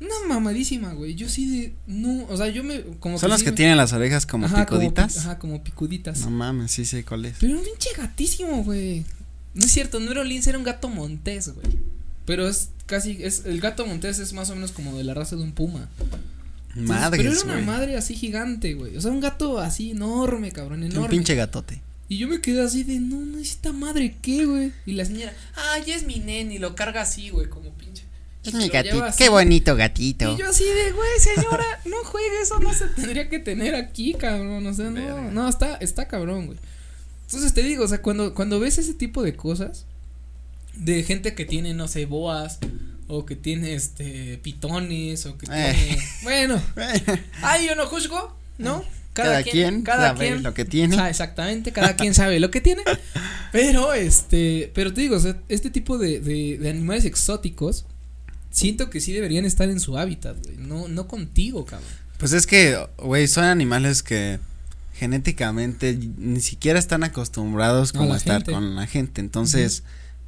una 0.00 0.14
mamadísima, 0.34 0.92
güey. 0.92 1.14
Yo 1.14 1.28
sí 1.28 1.48
de, 1.48 1.74
no, 1.86 2.26
o 2.28 2.36
sea, 2.36 2.48
yo 2.48 2.62
me, 2.64 2.82
como 3.00 3.18
Son 3.18 3.30
los 3.30 3.38
sí 3.40 3.44
que 3.44 3.50
me- 3.52 3.56
tienen 3.56 3.76
las 3.76 3.92
orejas 3.92 4.26
como 4.26 4.46
Ajá, 4.46 4.66
picuditas. 4.66 5.18
ajá, 5.18 5.38
como 5.38 5.62
picuditas. 5.64 6.20
No 6.20 6.30
mames, 6.30 6.70
sí 6.72 6.84
sé 6.84 7.04
cuál 7.04 7.24
es. 7.24 7.36
Pero 7.40 7.52
era 7.52 7.60
un 7.60 7.66
pinche 7.66 7.90
gatísimo, 7.96 8.62
güey. 8.64 9.04
No 9.54 9.64
es 9.64 9.72
cierto, 9.72 9.98
no 10.00 10.10
era 10.10 10.20
un 10.20 10.28
lince, 10.28 10.50
era 10.50 10.58
un 10.58 10.64
gato 10.64 10.88
montés, 10.88 11.48
güey. 11.54 11.66
Pero 12.26 12.46
es 12.48 12.70
casi, 12.86 13.22
es, 13.22 13.44
el 13.46 13.60
gato 13.60 13.86
montés 13.86 14.18
es 14.18 14.32
más 14.32 14.50
o 14.50 14.54
menos 14.54 14.72
como 14.72 14.96
de 14.98 15.04
la 15.04 15.14
raza 15.14 15.36
de 15.36 15.42
un 15.42 15.52
puma. 15.52 15.88
Entonces, 16.74 16.88
Madres, 16.88 17.18
pero 17.22 17.32
era 17.32 17.42
una 17.44 17.52
güey. 17.54 17.64
madre 17.64 17.96
así 17.96 18.14
gigante, 18.14 18.74
güey. 18.74 18.96
O 18.96 19.00
sea, 19.00 19.10
un 19.10 19.20
gato 19.20 19.58
así 19.58 19.92
enorme, 19.92 20.52
cabrón, 20.52 20.80
Un 20.82 20.90
enorme. 20.90 21.08
pinche 21.08 21.34
gatote. 21.34 21.80
Y 22.08 22.18
yo 22.18 22.28
me 22.28 22.40
quedé 22.40 22.60
así 22.62 22.84
de, 22.84 23.00
no, 23.00 23.16
no, 23.16 23.38
esta 23.38 23.72
madre, 23.72 24.14
¿qué, 24.22 24.44
güey? 24.44 24.72
Y 24.84 24.92
la 24.92 25.04
señora, 25.06 25.32
ah, 25.56 25.78
ya 25.84 25.94
es 25.96 26.06
mi 26.06 26.18
nen, 26.20 26.52
y 26.52 26.58
lo 26.58 26.74
carga 26.76 27.00
así, 27.00 27.30
güey, 27.30 27.48
como 27.48 27.70
pinche. 27.70 28.04
Es 28.46 28.54
mi 28.54 28.68
gatito. 28.68 29.04
Qué 29.16 29.28
bonito 29.28 29.74
gatito. 29.76 30.32
Y 30.34 30.38
yo 30.38 30.48
así 30.48 30.64
de, 30.64 30.92
güey, 30.92 31.18
señora, 31.18 31.64
no 31.84 31.96
juegue, 32.04 32.40
eso 32.42 32.58
no 32.60 32.72
se 32.72 32.86
tendría 32.88 33.28
que 33.28 33.38
tener 33.38 33.74
aquí, 33.74 34.14
cabrón. 34.14 34.66
O 34.66 34.72
sea, 34.74 34.86
no, 34.86 34.94
Verga. 34.94 35.30
no, 35.32 35.48
está, 35.48 35.76
está 35.76 36.06
cabrón, 36.08 36.46
güey. 36.46 36.58
Entonces 37.26 37.52
te 37.54 37.62
digo, 37.62 37.84
o 37.84 37.88
sea, 37.88 38.02
cuando, 38.02 38.34
cuando 38.34 38.60
ves 38.60 38.78
ese 38.78 38.94
tipo 38.94 39.22
de 39.22 39.34
cosas, 39.34 39.84
de 40.74 41.02
gente 41.02 41.34
que 41.34 41.44
tiene, 41.44 41.74
no 41.74 41.88
sé, 41.88 42.06
boas, 42.06 42.58
o 43.08 43.24
que 43.26 43.36
tiene 43.36 43.74
este 43.74 44.38
pitones, 44.42 45.26
o 45.26 45.36
que 45.38 45.46
Eh. 45.50 45.74
tiene. 45.74 46.02
Bueno, 46.22 46.62
ay, 47.42 47.66
yo 47.66 47.74
no 47.74 47.86
juzgo, 47.86 48.36
¿no? 48.58 48.84
Cada, 49.12 49.42
quien, 49.42 49.80
cada 49.82 50.08
sabe 50.08 50.26
quien 50.28 50.42
lo 50.42 50.52
que 50.52 50.66
tiene. 50.66 50.98
Ah, 51.00 51.08
exactamente, 51.08 51.72
cada 51.72 51.96
quien 51.96 52.12
sabe 52.12 52.38
lo 52.38 52.50
que 52.50 52.60
tiene. 52.60 52.82
Pero 53.50 53.94
este, 53.94 54.70
pero 54.74 54.92
te 54.92 55.00
digo, 55.00 55.16
o 55.16 55.20
sea, 55.20 55.38
este 55.48 55.70
tipo 55.70 55.96
de, 55.96 56.20
de, 56.20 56.58
de 56.58 56.68
animales 56.68 57.06
exóticos, 57.06 57.86
siento 58.50 58.90
que 58.90 59.00
sí 59.00 59.12
deberían 59.12 59.44
estar 59.44 59.68
en 59.68 59.80
su 59.80 59.96
hábitat, 59.98 60.36
güey. 60.44 60.56
No, 60.58 60.88
no 60.88 61.06
contigo, 61.08 61.64
cabrón. 61.64 61.88
Pues 62.18 62.32
es 62.32 62.46
que, 62.46 62.78
güey, 62.98 63.28
son 63.28 63.44
animales 63.44 64.02
que 64.02 64.38
genéticamente 64.94 65.98
ni 66.16 66.40
siquiera 66.40 66.78
están 66.78 67.04
acostumbrados 67.04 67.90
A 67.94 67.98
como 67.98 68.14
a 68.14 68.16
estar 68.16 68.36
gente. 68.38 68.52
con 68.52 68.76
la 68.76 68.86
gente. 68.86 69.20
Entonces, 69.20 69.82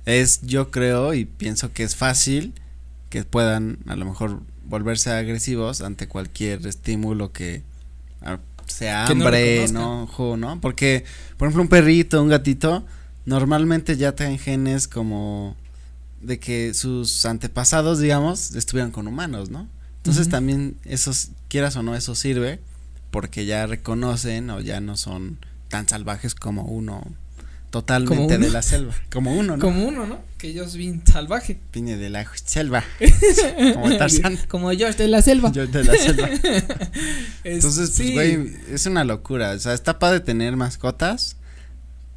es, 0.05 0.41
yo 0.43 0.71
creo 0.71 1.15
y 1.15 1.25
pienso 1.25 1.73
que 1.73 1.83
es 1.83 1.97
fácil 1.97 2.53
que 3.09 3.25
puedan 3.25 3.79
a 3.87 3.97
lo 3.97 4.05
mejor 4.05 4.41
volverse 4.67 5.11
agresivos 5.11 5.81
ante 5.81 6.09
cualquier 6.09 6.67
estímulo 6.67 7.33
que 7.33 7.63
ah, 8.21 8.39
sea 8.67 9.07
Que 9.09 9.15
no 9.15 9.25
hambre, 9.25 9.63
reconozcan. 9.63 9.77
enojo, 9.83 10.37
¿no? 10.37 10.61
Porque, 10.61 11.05
por 11.39 11.49
ejemplo, 11.49 11.63
un 11.63 11.69
perrito, 11.69 12.23
un 12.23 12.29
gatito, 12.29 12.85
normalmente 13.25 13.97
ya 13.97 14.15
traen 14.15 14.39
genes 14.39 14.87
como 14.89 15.57
de 16.21 16.39
que 16.39 16.75
sus 16.75 17.25
antepasados, 17.25 17.99
digamos, 18.01 18.55
estuvieran 18.55 18.91
con 18.91 19.07
humanos, 19.07 19.51
¿no? 19.51 19.69
Entonces 19.99 20.29
también 20.29 20.77
esos, 20.85 21.29
quieras 21.49 21.77
o 21.77 21.83
no, 21.83 21.95
eso 21.95 22.15
sirve 22.15 22.61
porque 23.11 23.47
ya 23.47 23.67
reconocen 23.67 24.51
o 24.51 24.61
ya 24.61 24.81
no 24.81 24.97
son 24.97 25.39
tan 25.69 25.89
salvajes 25.89 26.35
como 26.35 26.63
uno 26.65 27.05
totalmente 27.71 28.15
¿Como 28.17 28.27
uno? 28.29 28.39
de 28.39 28.51
la 28.51 28.63
selva. 28.63 28.95
Como 29.13 29.35
uno, 29.35 29.57
¿no? 29.57 29.63
Como 29.63 29.87
uno, 29.87 30.07
¿no? 30.07 30.19
Que 30.39 30.55
yo 30.55 30.67
soy 30.69 30.79
bien 30.81 31.03
salvaje. 31.05 31.59
Viene 31.73 31.97
de 31.99 32.09
la 32.11 32.25
selva. 32.45 32.83
como 33.75 33.97
Tarzán. 33.99 34.39
Como 34.49 34.71
George 34.71 34.97
de 35.03 35.09
la 35.09 35.21
selva. 35.21 35.53
Yo 35.53 35.67
de 35.67 35.85
la 35.85 35.95
selva. 35.95 36.29
Es- 36.29 36.65
Entonces, 37.45 37.93
pues, 37.97 38.13
güey, 38.13 38.57
es 38.71 38.87
una 38.87 39.05
locura. 39.05 39.51
O 39.53 39.59
sea, 39.59 39.75
está 39.75 39.99
padre 39.99 40.21
tener 40.21 40.57
mascotas, 40.57 41.37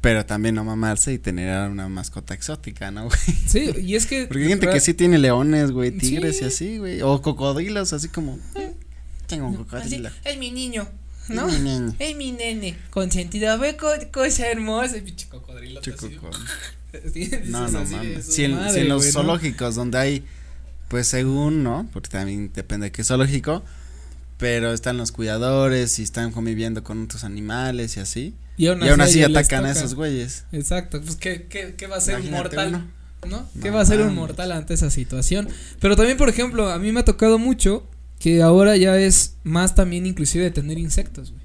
Pero 0.02 0.26
también 0.26 0.56
no 0.56 0.64
mamarse 0.64 1.12
y 1.12 1.18
tener 1.18 1.70
una 1.70 1.88
mascota 1.88 2.34
exótica, 2.34 2.90
¿no, 2.90 3.04
güey? 3.04 3.18
Sí, 3.46 3.70
y 3.80 3.94
es 3.94 4.06
que. 4.06 4.26
Porque 4.28 4.42
hay 4.42 4.48
gente 4.48 4.68
que 4.68 4.80
sí 4.80 4.94
tiene 4.94 5.16
leones, 5.16 5.70
güey, 5.70 5.92
tigres 5.92 6.42
y 6.42 6.44
así, 6.44 6.78
güey. 6.78 7.00
O 7.02 7.22
cocodrilos, 7.22 7.92
así 7.92 8.08
como. 8.08 8.36
Eh, 8.56 8.74
tengo 9.28 9.46
un 9.46 9.54
cocodrilo. 9.54 10.10
es 10.24 10.38
mi 10.38 10.50
niño. 10.50 10.88
¿No? 11.28 11.48
Es 11.48 11.60
mi 11.60 11.70
nene. 11.70 11.94
Es 12.00 12.16
mi 12.16 12.32
nene. 12.32 12.76
Consentido. 12.90 13.56
Ve 13.60 13.76
cosa 13.76 14.48
hermosa. 14.48 14.96
Pinche 15.04 15.28
cocodrilo. 15.28 15.80
no, 17.44 17.68
no 17.68 17.84
mames. 17.84 18.26
Si 18.26 18.42
en, 18.42 18.70
si 18.72 18.80
en 18.80 18.88
los 18.88 19.12
zoológicos 19.12 19.76
donde 19.76 19.98
hay, 19.98 20.24
pues 20.88 21.06
según, 21.06 21.62
¿no? 21.62 21.88
Porque 21.92 22.08
también 22.08 22.50
depende 22.52 22.86
de 22.86 22.92
qué 22.92 23.04
zoológico. 23.04 23.62
Pero 24.36 24.72
están 24.72 24.96
los 24.96 25.12
cuidadores 25.12 26.00
y 26.00 26.02
están 26.02 26.32
conviviendo 26.32 26.82
con 26.82 27.04
otros 27.04 27.22
animales 27.22 27.96
y 27.96 28.00
así. 28.00 28.34
Y 28.56 28.66
aún 28.66 29.00
así, 29.00 29.22
atacan 29.22 29.64
a 29.64 29.72
esos 29.72 29.94
güeyes. 29.94 30.44
Exacto. 30.52 31.00
Pues, 31.00 31.16
¿qué, 31.16 31.46
qué, 31.48 31.74
qué 31.76 31.86
va 31.86 31.96
a 31.96 32.00
ser 32.00 32.20
un 32.20 32.30
mortal? 32.30 32.90
¿No? 33.28 33.48
¿Qué 33.60 33.70
va 33.70 33.80
a 33.80 33.84
ser 33.84 34.00
un 34.00 34.14
mortal 34.14 34.52
ante 34.52 34.74
esa 34.74 34.90
situación? 34.90 35.48
Pero 35.80 35.96
también, 35.96 36.18
por 36.18 36.28
ejemplo, 36.28 36.70
a 36.70 36.78
mí 36.78 36.90
me 36.92 37.00
ha 37.00 37.04
tocado 37.04 37.38
mucho 37.38 37.86
que 38.18 38.42
ahora 38.42 38.76
ya 38.76 38.98
es 38.98 39.36
más 39.42 39.74
también 39.74 40.06
inclusive 40.06 40.44
de 40.44 40.50
tener 40.50 40.78
insectos, 40.78 41.30
güey. 41.32 41.42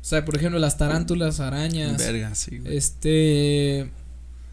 O 0.00 0.04
sea, 0.04 0.24
por 0.24 0.36
ejemplo, 0.36 0.58
las 0.58 0.78
tarántulas, 0.78 1.38
arañas. 1.38 1.98
Verga, 1.98 2.34
sí, 2.34 2.58
güey. 2.58 2.76
Este, 2.76 3.88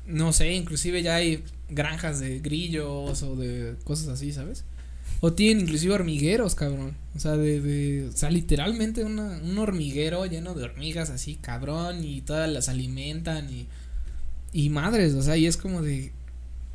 no 0.05 0.31
sé, 0.31 0.53
inclusive 0.53 1.01
ya 1.01 1.15
hay 1.15 1.43
granjas 1.69 2.19
de 2.19 2.39
grillos 2.39 3.23
o 3.23 3.35
de 3.35 3.75
cosas 3.83 4.09
así, 4.09 4.31
¿sabes? 4.31 4.63
O 5.21 5.33
tienen 5.33 5.63
inclusive 5.63 5.93
hormigueros, 5.93 6.55
cabrón. 6.55 6.95
O 7.15 7.19
sea, 7.19 7.35
de, 7.35 8.07
o 8.07 8.15
sea, 8.15 8.29
literalmente 8.29 9.03
una, 9.03 9.39
un 9.43 9.57
hormiguero 9.57 10.25
lleno 10.25 10.53
de 10.53 10.63
hormigas 10.63 11.09
así, 11.09 11.35
cabrón, 11.35 12.03
y 12.03 12.21
todas 12.21 12.49
las 12.49 12.69
alimentan 12.69 13.49
y, 13.53 13.67
y 14.53 14.69
madres, 14.69 15.13
o 15.15 15.21
sea, 15.21 15.35
y 15.35 15.45
es 15.45 15.57
como 15.57 15.81
de, 15.81 16.13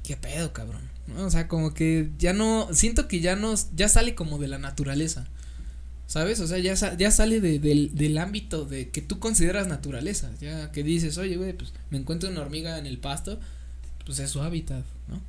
¿qué 0.03 0.17
pedo, 0.17 0.53
cabrón? 0.53 0.83
O 1.19 1.31
sea, 1.31 1.49
como 1.49 1.75
que 1.75 2.11
ya 2.19 2.33
no, 2.33 2.69
siento 2.73 3.09
que 3.09 3.21
ya 3.21 3.37
no, 3.37 3.55
ya 3.75 3.89
sale 3.89 4.15
como 4.15 4.39
de 4.39 4.49
la 4.49 4.59
naturaleza, 4.59 5.27
¿sabes? 6.07 6.41
O 6.41 6.47
sea, 6.47 6.59
ya, 6.59 6.75
ya 6.75 7.11
sale 7.11 7.41
de, 7.41 7.59
del, 7.59 7.95
del 7.95 8.19
ámbito 8.19 8.65
de 8.65 8.91
que 8.91 9.01
tú 9.03 9.19
consideras 9.19 9.67
naturaleza, 9.67 10.31
ya 10.41 10.71
que 10.73 10.83
dices, 10.83 11.17
oye, 11.19 11.37
güey, 11.37 11.55
pues 11.55 11.73
me 11.91 11.99
encuentro 11.99 12.29
una 12.31 12.43
hormiga 12.43 12.79
en 12.79 12.87
el 12.87 12.99
pasto, 12.99 13.41
pues 14.05 14.19
es 14.19 14.31
su 14.31 14.43
hábitat, 14.43 14.85
¿no? 15.09 15.21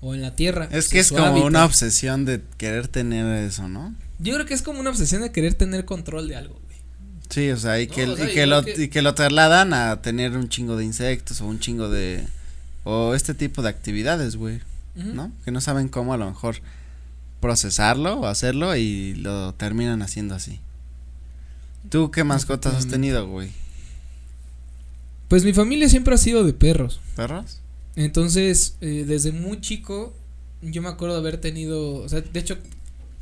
O 0.00 0.14
en 0.14 0.22
la 0.22 0.34
tierra. 0.34 0.68
Es 0.70 0.88
que 0.88 0.98
es, 0.98 1.12
como 1.12 1.44
una 1.44 1.64
obsesión 1.64 2.24
de 2.24 2.42
querer 2.56 2.88
tener 2.88 3.44
eso, 3.44 3.68
¿no? 3.68 3.94
Yo 4.18 4.34
creo 4.34 4.46
que 4.46 4.54
es 4.54 4.62
como 4.62 4.80
una 4.80 4.90
obsesión 4.90 5.22
de 5.22 5.32
querer 5.32 5.54
tener 5.54 5.84
control 5.84 6.28
de 6.28 6.36
algo, 6.36 6.54
güey. 6.54 6.78
Sí, 7.28 7.50
o 7.50 7.56
sea, 7.56 7.80
y, 7.80 7.86
que, 7.86 8.04
y, 8.04 8.34
que 8.34 8.46
lo, 8.46 8.62
y 8.66 8.88
que 8.88 9.02
lo 9.02 9.14
trasladan 9.14 9.72
a 9.72 10.02
tener 10.02 10.36
un 10.36 10.48
chingo 10.48 10.76
de 10.76 10.84
insectos 10.84 11.40
o 11.40 11.46
un 11.46 11.60
chingo 11.60 11.88
de... 11.88 12.26
O 12.84 13.14
este 13.14 13.34
tipo 13.34 13.62
de 13.62 13.68
actividades, 13.68 14.36
güey. 14.36 14.60
¿no? 14.94 15.32
Que 15.44 15.50
no 15.50 15.60
saben 15.60 15.88
cómo 15.88 16.14
a 16.14 16.16
lo 16.16 16.26
mejor 16.26 16.56
procesarlo 17.40 18.20
o 18.20 18.26
hacerlo 18.26 18.76
y 18.76 19.14
lo 19.14 19.54
terminan 19.54 20.02
haciendo 20.02 20.34
así. 20.34 20.60
¿Tú 21.88 22.10
qué 22.10 22.24
mascotas 22.24 22.74
has 22.74 22.86
tenido, 22.88 23.26
güey? 23.26 23.50
Pues 25.28 25.44
mi 25.44 25.52
familia 25.52 25.88
siempre 25.88 26.14
ha 26.14 26.18
sido 26.18 26.44
de 26.44 26.52
perros. 26.52 27.00
¿Perros? 27.16 27.60
Entonces, 28.04 28.76
eh, 28.80 29.04
desde 29.06 29.32
muy 29.32 29.60
chico, 29.60 30.14
yo 30.62 30.80
me 30.82 30.88
acuerdo 30.88 31.14
de 31.14 31.20
haber 31.20 31.38
tenido, 31.38 31.96
o 31.96 32.08
sea, 32.08 32.20
de 32.20 32.40
hecho, 32.40 32.56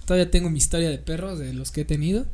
todavía 0.04 0.30
tengo 0.30 0.50
mi 0.50 0.58
historia 0.58 0.88
de 0.88 0.98
perros, 0.98 1.38
de 1.38 1.52
los 1.52 1.70
que 1.70 1.82
he 1.82 1.84
tenido. 1.84 2.26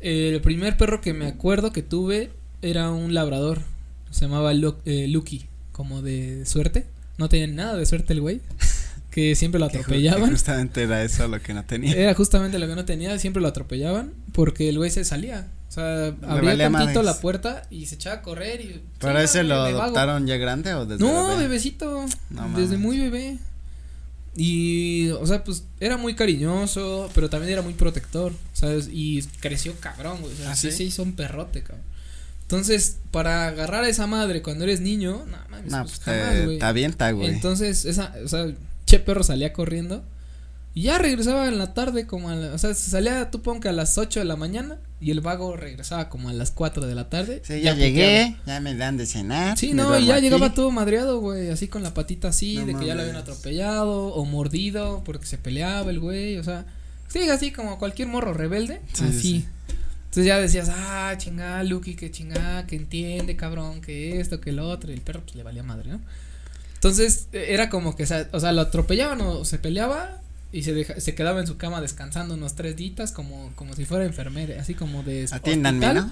el 0.00 0.40
primer 0.42 0.76
perro 0.76 1.00
que 1.00 1.14
me 1.14 1.26
acuerdo 1.26 1.72
que 1.72 1.82
tuve 1.82 2.30
era 2.62 2.90
un 2.90 3.14
labrador, 3.14 3.62
se 4.10 4.22
llamaba 4.22 4.52
eh, 4.52 5.08
Lucky, 5.08 5.46
como 5.72 6.02
de 6.02 6.44
suerte. 6.46 6.86
No 7.18 7.28
tenía 7.28 7.46
nada 7.46 7.76
de 7.76 7.86
suerte 7.86 8.12
el 8.12 8.20
güey. 8.20 8.40
Que 9.10 9.34
siempre 9.34 9.58
lo 9.58 9.64
atropellaban. 9.64 10.30
justamente 10.30 10.82
era 10.82 11.02
eso 11.02 11.26
lo 11.26 11.40
que 11.40 11.54
no 11.54 11.64
tenía. 11.64 11.94
Era 11.96 12.12
justamente 12.12 12.58
lo 12.58 12.66
que 12.66 12.74
no 12.74 12.84
tenía, 12.84 13.18
siempre 13.18 13.40
lo 13.40 13.48
atropellaban 13.48 14.12
porque 14.32 14.68
el 14.68 14.76
güey 14.76 14.90
se 14.90 15.06
salía. 15.06 15.46
O 15.68 15.72
sea, 15.72 16.14
abría 16.26 16.70
tantito 16.70 17.02
la 17.02 17.18
puerta 17.20 17.66
y 17.70 17.86
se 17.86 17.96
echaba 17.96 18.16
a 18.16 18.22
correr 18.22 18.60
y... 18.60 18.82
¿Pero 18.98 19.18
ese 19.18 19.42
lo 19.42 19.56
adoptaron 19.56 20.26
ya 20.26 20.36
grande 20.36 20.72
o 20.74 20.86
desde 20.86 21.04
No, 21.04 21.36
bebecito. 21.36 22.06
desde 22.54 22.78
muy 22.78 22.98
bebé. 22.98 23.38
Y, 24.36 25.08
o 25.10 25.26
sea, 25.26 25.42
pues 25.44 25.64
era 25.80 25.96
muy 25.96 26.14
cariñoso, 26.14 27.10
pero 27.14 27.30
también 27.30 27.52
era 27.54 27.62
muy 27.62 27.72
protector, 27.72 28.32
¿sabes? 28.52 28.88
Y 28.92 29.22
creció 29.40 29.74
cabrón, 29.80 30.20
güey. 30.20 30.32
O 30.34 30.36
sea, 30.36 30.50
¿Ah, 30.52 30.56
sí? 30.56 30.70
se 30.70 30.84
hizo 30.84 31.02
un 31.02 31.14
perrote, 31.14 31.62
cabrón. 31.62 31.84
Entonces, 32.42 32.98
para 33.10 33.48
agarrar 33.48 33.84
a 33.84 33.88
esa 33.88 34.06
madre 34.06 34.42
cuando 34.42 34.64
eres 34.64 34.80
niño, 34.80 35.24
no 35.26 35.36
mames, 35.50 35.72
no, 35.72 35.82
pues, 35.82 36.00
pues 36.04 36.50
está 36.50 36.72
bien, 36.72 36.90
está, 36.90 37.10
güey. 37.10 37.28
Entonces, 37.28 37.84
esa, 37.86 38.14
o 38.24 38.28
sea, 38.28 38.46
Che 38.84 39.00
Perro 39.00 39.24
salía 39.24 39.52
corriendo 39.52 40.04
y 40.76 40.82
ya 40.82 40.98
regresaba 40.98 41.48
en 41.48 41.56
la 41.56 41.72
tarde 41.72 42.06
como 42.06 42.28
a 42.28 42.34
la, 42.34 42.52
o 42.52 42.58
sea, 42.58 42.74
salía 42.74 43.30
tú 43.30 43.40
pon 43.40 43.60
que 43.60 43.70
a 43.70 43.72
las 43.72 43.96
8 43.96 44.20
de 44.20 44.26
la 44.26 44.36
mañana 44.36 44.76
y 45.00 45.10
el 45.10 45.22
vago 45.22 45.56
regresaba 45.56 46.10
como 46.10 46.28
a 46.28 46.34
las 46.34 46.50
4 46.50 46.86
de 46.86 46.94
la 46.94 47.08
tarde. 47.08 47.40
Sí, 47.46 47.62
ya, 47.62 47.74
llegué, 47.74 48.36
ya 48.44 48.60
me 48.60 48.74
dan 48.74 48.98
de 48.98 49.06
cenar. 49.06 49.56
Sí, 49.56 49.72
no, 49.72 49.98
y 49.98 50.04
ya 50.04 50.18
llegaba 50.18 50.52
todo 50.52 50.70
madreado, 50.70 51.18
güey, 51.18 51.48
así 51.48 51.66
con 51.66 51.82
la 51.82 51.94
patita 51.94 52.28
así, 52.28 52.62
de 52.62 52.74
que 52.74 52.84
ya 52.84 52.94
lo 52.94 53.00
habían 53.00 53.16
atropellado 53.16 54.08
o 54.08 54.24
mordido 54.26 55.02
porque 55.02 55.24
se 55.24 55.38
peleaba 55.38 55.90
el 55.90 55.98
güey, 55.98 56.36
o 56.36 56.44
sea, 56.44 56.66
sí, 57.08 57.26
así 57.30 57.52
como 57.52 57.78
cualquier 57.78 58.08
morro 58.08 58.34
rebelde, 58.34 58.82
así. 58.92 59.46
Entonces 60.04 60.26
ya 60.26 60.38
decías, 60.38 60.70
ah, 60.70 61.14
chingada, 61.16 61.64
Lucky, 61.64 61.94
que 61.94 62.10
chingada, 62.10 62.66
que 62.66 62.76
entiende, 62.76 63.34
cabrón, 63.34 63.80
que 63.80 64.20
esto, 64.20 64.42
que 64.42 64.52
lo 64.52 64.68
otro. 64.68 64.90
Y 64.90 64.94
el 64.94 65.00
perro 65.00 65.22
pues 65.22 65.36
le 65.36 65.42
valía 65.42 65.62
madre, 65.62 65.88
¿no? 65.88 66.02
Entonces 66.74 67.28
e, 67.32 67.54
era 67.54 67.70
como 67.70 67.96
que, 67.96 68.02
o 68.02 68.40
sea, 68.40 68.52
lo 68.52 68.60
atropellaban 68.60 69.22
o 69.22 69.46
se 69.46 69.58
peleaba 69.58 70.20
y 70.52 70.62
se, 70.62 70.74
deja, 70.74 71.00
se 71.00 71.14
quedaba 71.14 71.40
en 71.40 71.46
su 71.46 71.56
cama 71.56 71.80
descansando 71.80 72.34
unos 72.34 72.54
tres 72.54 72.76
días 72.76 73.12
como, 73.12 73.52
como 73.56 73.74
si 73.74 73.84
fuera 73.84 74.04
enfermera, 74.04 74.60
así 74.60 74.74
como 74.74 75.02
de 75.02 75.28
Atiéndanme, 75.30 75.94
¿no? 75.94 76.10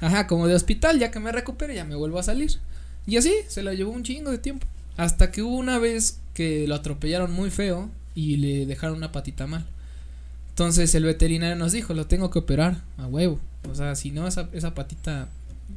Ajá, 0.00 0.26
como 0.26 0.46
de 0.46 0.54
hospital, 0.54 0.98
ya 0.98 1.10
que 1.10 1.20
me 1.20 1.32
recupere 1.32 1.74
ya 1.74 1.84
me 1.84 1.94
vuelvo 1.94 2.18
a 2.18 2.22
salir. 2.22 2.58
Y 3.06 3.16
así 3.16 3.32
se 3.48 3.62
lo 3.62 3.72
llevó 3.72 3.92
un 3.92 4.04
chingo 4.04 4.30
de 4.30 4.38
tiempo. 4.38 4.66
Hasta 4.96 5.30
que 5.30 5.42
hubo 5.42 5.56
una 5.56 5.78
vez 5.78 6.20
que 6.34 6.66
lo 6.68 6.74
atropellaron 6.74 7.32
muy 7.32 7.50
feo 7.50 7.90
y 8.14 8.36
le 8.36 8.66
dejaron 8.66 8.96
una 8.96 9.12
patita 9.12 9.46
mal. 9.46 9.66
Entonces 10.50 10.94
el 10.94 11.04
veterinario 11.04 11.56
nos 11.56 11.72
dijo, 11.72 11.94
lo 11.94 12.06
tengo 12.06 12.30
que 12.30 12.40
operar 12.40 12.82
a 12.96 13.06
huevo. 13.06 13.40
O 13.70 13.74
sea, 13.74 13.94
si 13.94 14.10
no, 14.10 14.26
esa, 14.26 14.48
esa 14.52 14.74
patita 14.74 15.28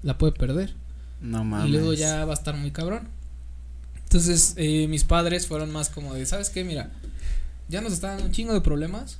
la 0.04 0.18
puede 0.18 0.34
perder. 0.34 0.74
No 1.22 1.44
mames. 1.44 1.70
Y 1.70 1.72
luego 1.72 1.94
ya 1.94 2.26
va 2.26 2.32
a 2.32 2.36
estar 2.36 2.56
muy 2.56 2.72
cabrón. 2.72 3.08
Entonces 4.04 4.56
eh, 4.58 4.88
mis 4.88 5.04
padres 5.04 5.48
fueron 5.48 5.72
más 5.72 5.90
como 5.90 6.14
de, 6.14 6.26
¿sabes 6.26 6.50
qué? 6.50 6.64
Mira, 6.64 6.92
ya 7.72 7.82
nos 7.82 7.94
está 7.94 8.10
dando 8.10 8.26
un 8.26 8.32
chingo 8.32 8.54
de 8.54 8.62
problemas. 8.62 9.18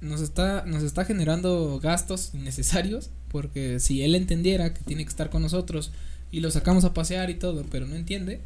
Nos 0.00 0.20
está, 0.20 0.64
nos 0.66 0.82
está 0.82 1.04
generando 1.04 1.80
gastos 1.80 2.34
innecesarios. 2.34 3.10
Porque 3.30 3.78
si 3.78 4.02
él 4.02 4.14
entendiera 4.14 4.74
que 4.74 4.82
tiene 4.82 5.04
que 5.04 5.10
estar 5.10 5.30
con 5.30 5.42
nosotros 5.42 5.92
y 6.30 6.40
lo 6.40 6.50
sacamos 6.50 6.84
a 6.84 6.94
pasear 6.94 7.30
y 7.30 7.34
todo, 7.34 7.64
pero 7.70 7.86
no 7.86 7.94
entiende, 7.94 8.40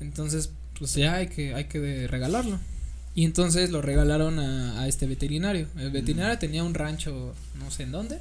entonces 0.00 0.50
pues 0.78 0.94
ya 0.94 1.16
hay 1.16 1.28
que, 1.28 1.54
hay 1.54 1.64
que 1.64 2.06
regalarlo. 2.06 2.58
Y 3.14 3.24
entonces 3.24 3.70
lo 3.70 3.80
regalaron 3.80 4.38
a, 4.38 4.80
a 4.80 4.88
este 4.88 5.06
veterinario. 5.06 5.68
El 5.78 5.90
veterinario 5.90 6.38
tenía 6.38 6.64
un 6.64 6.74
rancho, 6.74 7.34
no 7.58 7.70
sé 7.70 7.84
en 7.84 7.92
dónde. 7.92 8.18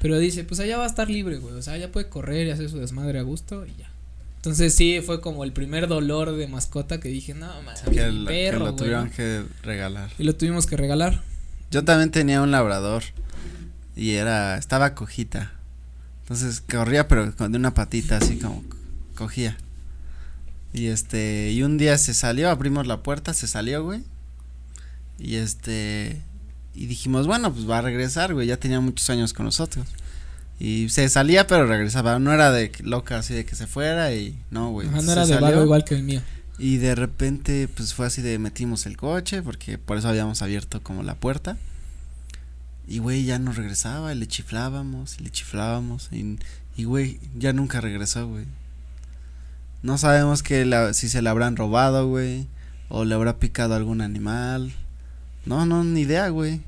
Pero 0.00 0.18
dice, 0.18 0.44
pues 0.44 0.60
allá 0.60 0.78
va 0.78 0.84
a 0.84 0.88
estar 0.88 1.10
libre, 1.10 1.38
güey. 1.38 1.54
O 1.54 1.62
sea, 1.62 1.76
ya 1.76 1.90
puede 1.90 2.08
correr 2.08 2.46
y 2.46 2.50
hacer 2.50 2.70
su 2.70 2.78
desmadre 2.78 3.18
a 3.18 3.22
gusto 3.22 3.66
y 3.66 3.74
ya. 3.76 3.90
Entonces 4.46 4.76
sí, 4.76 5.00
fue 5.04 5.20
como 5.20 5.42
el 5.42 5.52
primer 5.52 5.88
dolor 5.88 6.36
de 6.36 6.46
mascota 6.46 7.00
que 7.00 7.08
dije, 7.08 7.34
no, 7.34 7.50
que, 7.84 7.96
que 7.96 8.52
lo 8.52 8.76
tuvieron 8.76 9.10
que 9.10 9.42
regalar. 9.64 10.12
Y 10.20 10.22
lo 10.22 10.36
tuvimos 10.36 10.66
que 10.66 10.76
regalar. 10.76 11.20
Yo 11.72 11.84
también 11.84 12.12
tenía 12.12 12.40
un 12.40 12.52
labrador 12.52 13.02
y 13.96 14.12
era, 14.12 14.56
estaba 14.56 14.94
cojita. 14.94 15.50
Entonces 16.20 16.60
corría 16.60 17.08
pero 17.08 17.34
con 17.34 17.50
de 17.50 17.58
una 17.58 17.74
patita 17.74 18.18
así 18.18 18.38
como 18.38 18.62
cogía. 19.16 19.56
Y 20.72 20.86
este, 20.86 21.50
y 21.50 21.64
un 21.64 21.76
día 21.76 21.98
se 21.98 22.14
salió, 22.14 22.48
abrimos 22.48 22.86
la 22.86 23.02
puerta, 23.02 23.34
se 23.34 23.48
salió, 23.48 23.82
güey. 23.82 24.04
Y 25.18 25.34
este, 25.34 26.22
y 26.72 26.86
dijimos, 26.86 27.26
bueno, 27.26 27.52
pues 27.52 27.68
va 27.68 27.78
a 27.78 27.82
regresar, 27.82 28.32
güey, 28.32 28.46
ya 28.46 28.58
tenía 28.58 28.78
muchos 28.78 29.10
años 29.10 29.32
con 29.32 29.46
nosotros. 29.46 29.88
Y 30.58 30.88
se 30.88 31.08
salía, 31.08 31.46
pero 31.46 31.66
regresaba, 31.66 32.18
no 32.18 32.32
era 32.32 32.50
de 32.50 32.72
loca 32.82 33.18
así 33.18 33.34
de 33.34 33.44
que 33.44 33.54
se 33.54 33.66
fuera 33.66 34.14
y 34.14 34.38
no, 34.50 34.70
güey. 34.70 34.88
no 34.88 35.12
era 35.12 35.26
de 35.26 35.62
igual 35.62 35.84
que 35.84 35.94
el 35.94 36.02
mío. 36.02 36.22
Y 36.58 36.78
de 36.78 36.94
repente, 36.94 37.68
pues 37.68 37.92
fue 37.92 38.06
así 38.06 38.22
de 38.22 38.38
metimos 38.38 38.86
el 38.86 38.96
coche, 38.96 39.42
porque 39.42 39.76
por 39.76 39.98
eso 39.98 40.08
habíamos 40.08 40.40
abierto 40.40 40.82
como 40.82 41.02
la 41.02 41.14
puerta. 41.14 41.58
Y 42.88 42.98
güey, 42.98 43.24
ya 43.24 43.38
no 43.38 43.52
regresaba, 43.52 44.14
y 44.14 44.18
le 44.18 44.26
chiflábamos, 44.26 45.18
y 45.18 45.24
le 45.24 45.30
chiflábamos, 45.30 46.08
y, 46.12 46.38
y 46.76 46.84
güey, 46.84 47.20
ya 47.36 47.52
nunca 47.52 47.82
regresó, 47.82 48.26
güey. 48.26 48.46
No 49.82 49.98
sabemos 49.98 50.42
que 50.42 50.64
la, 50.64 50.94
si 50.94 51.08
se 51.08 51.20
la 51.20 51.30
habrán 51.30 51.56
robado, 51.56 52.08
güey. 52.08 52.46
O 52.88 53.04
le 53.04 53.14
habrá 53.14 53.38
picado 53.38 53.74
algún 53.74 54.00
animal. 54.00 54.72
No, 55.44 55.66
no, 55.66 55.84
ni 55.84 56.00
idea, 56.00 56.28
güey. 56.28 56.60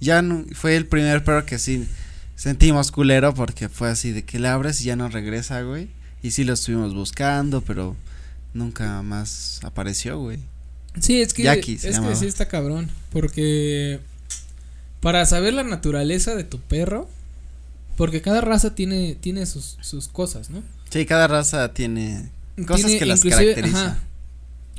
Ya 0.00 0.22
no, 0.22 0.44
fue 0.54 0.76
el 0.76 0.86
primer 0.86 1.22
perro 1.24 1.46
que 1.46 1.58
sí 1.58 1.86
sentimos 2.36 2.90
culero 2.90 3.34
porque 3.34 3.68
fue 3.68 3.88
así 3.88 4.12
de 4.12 4.24
que 4.24 4.38
le 4.38 4.48
abres 4.48 4.80
y 4.80 4.84
ya 4.84 4.96
no 4.96 5.08
regresa, 5.08 5.62
güey. 5.62 5.88
Y 6.22 6.30
sí 6.30 6.44
lo 6.44 6.54
estuvimos 6.54 6.94
buscando, 6.94 7.60
pero 7.60 7.96
nunca 8.54 9.02
más 9.02 9.60
apareció, 9.62 10.18
güey. 10.18 10.38
Sí, 11.00 11.20
es 11.20 11.34
que, 11.34 11.48
es 11.50 11.98
que 11.98 12.16
sí 12.16 12.26
está 12.26 12.46
cabrón. 12.48 12.88
Porque 13.10 14.00
para 15.00 15.26
saber 15.26 15.52
la 15.52 15.64
naturaleza 15.64 16.34
de 16.34 16.44
tu 16.44 16.60
perro, 16.60 17.08
porque 17.96 18.22
cada 18.22 18.40
raza 18.40 18.74
tiene, 18.74 19.16
tiene 19.16 19.44
sus, 19.46 19.76
sus 19.80 20.08
cosas, 20.08 20.50
¿no? 20.50 20.62
Sí, 20.90 21.04
cada 21.06 21.26
raza 21.26 21.74
tiene 21.74 22.30
cosas 22.66 22.92
que 22.92 23.04
las 23.04 23.22
caracteriza. 23.22 23.98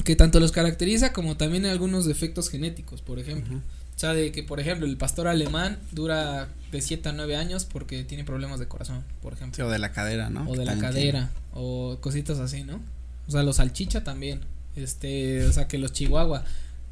que 0.04 0.16
tanto 0.16 0.40
los 0.40 0.52
caracteriza 0.52 1.14
como 1.14 1.38
también 1.38 1.66
algunos 1.66 2.06
defectos 2.06 2.50
genéticos, 2.50 3.02
por 3.02 3.20
ejemplo. 3.20 3.62
O 3.96 4.00
sea, 4.00 4.14
de 4.14 4.32
que, 4.32 4.44
por 4.44 4.60
ejemplo, 4.60 4.86
el 4.86 4.98
pastor 4.98 5.28
alemán 5.28 5.80
dura 5.92 6.50
de 6.72 6.82
7 6.82 7.10
a 7.10 7.12
9 7.14 7.38
años 7.38 7.66
porque 7.66 8.04
tiene 8.04 8.26
problemas 8.26 8.60
de 8.60 8.68
corazón, 8.68 9.04
por 9.22 9.34
ejemplo. 9.34 9.66
o 9.66 9.70
de 9.70 9.80
la 9.80 9.94
cadera, 9.94 10.30
¿no? 10.30 10.50
O 10.50 10.56
de 10.56 10.66
la 10.66 10.78
cadera, 10.78 11.32
o 11.54 11.98
cositas 12.02 12.40
así, 12.40 12.64
¿no? 12.64 12.82
O 13.28 13.32
sea, 13.32 13.44
los 13.44 13.56
salchicha 13.58 14.04
también. 14.04 14.42
Este, 14.76 15.46
o 15.46 15.54
sea, 15.54 15.68
que 15.70 15.78
los 15.78 15.94
chihuahua. 15.94 16.44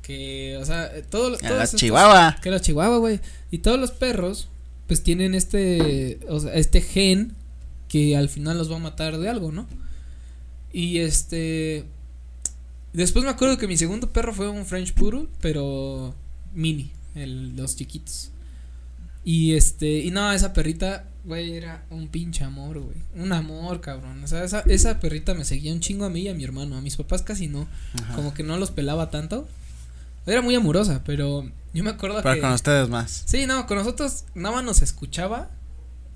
Que, 0.02 0.58
o 0.62 0.66
sea, 0.66 0.92
todo, 1.10 1.38
todos. 1.38 1.72
Los 1.72 1.76
chihuahua. 1.76 2.38
Que 2.42 2.50
los 2.50 2.62
chihuahua, 2.62 2.98
güey. 2.98 3.20
Y 3.52 3.60
todos 3.60 3.80
los 3.80 3.92
perros, 3.92 4.48
pues 4.88 5.04
tienen 5.04 5.36
este, 5.36 6.20
o 6.30 6.40
sea, 6.40 6.54
este 6.54 6.82
gen 6.82 7.34
que 7.90 8.16
al 8.16 8.30
final 8.30 8.58
los 8.58 8.72
va 8.72 8.78
a 8.78 8.80
matar 8.80 9.18
de 9.18 9.30
algo, 9.30 9.52
¿no? 9.52 9.68
Y 10.72 11.00
este. 11.00 11.86
Después 12.94 13.26
me 13.26 13.32
acuerdo 13.32 13.58
que 13.58 13.68
mi 13.68 13.76
segundo 13.76 14.12
perro 14.12 14.34
fue 14.34 14.48
un 14.48 14.66
French 14.66 14.94
Poodle, 14.94 15.28
pero 15.42 16.16
mini, 16.54 16.92
el, 17.16 17.56
los 17.56 17.76
chiquitos. 17.76 18.32
Y 19.24 19.54
este, 19.54 20.00
y 20.00 20.12
no, 20.12 20.32
esa 20.32 20.54
perrita, 20.54 21.06
güey, 21.24 21.54
era 21.56 21.86
un 21.90 22.08
pinche 22.08 22.44
amor, 22.44 22.80
güey. 22.80 22.98
Un 23.16 23.32
amor, 23.32 23.80
cabrón. 23.80 24.24
O 24.24 24.28
sea, 24.28 24.44
esa, 24.44 24.60
esa 24.62 25.00
perrita 25.00 25.34
me 25.34 25.46
seguía 25.46 25.74
un 25.74 25.80
chingo 25.80 26.06
a 26.06 26.10
mí 26.10 26.22
y 26.22 26.28
a 26.28 26.34
mi 26.34 26.44
hermano. 26.44 26.76
A 26.76 26.82
mis 26.82 26.98
papás 26.98 27.22
casi 27.22 27.48
no. 27.48 27.68
Como 28.16 28.34
que 28.34 28.44
no 28.44 28.58
los 28.58 28.72
pelaba 28.72 29.10
tanto. 29.10 29.48
Era 30.26 30.42
muy 30.42 30.56
amorosa, 30.56 31.02
pero 31.06 31.50
yo 31.74 31.84
me 31.84 31.90
acuerdo 31.90 32.22
pero 32.24 32.42
con 32.42 32.52
ustedes 32.52 32.88
más. 32.90 33.24
Sí, 33.26 33.46
no, 33.46 33.66
con 33.68 33.78
nosotros 33.78 34.26
nada 34.36 34.56
más 34.56 34.64
nos 34.64 34.82
escuchaba 34.82 35.50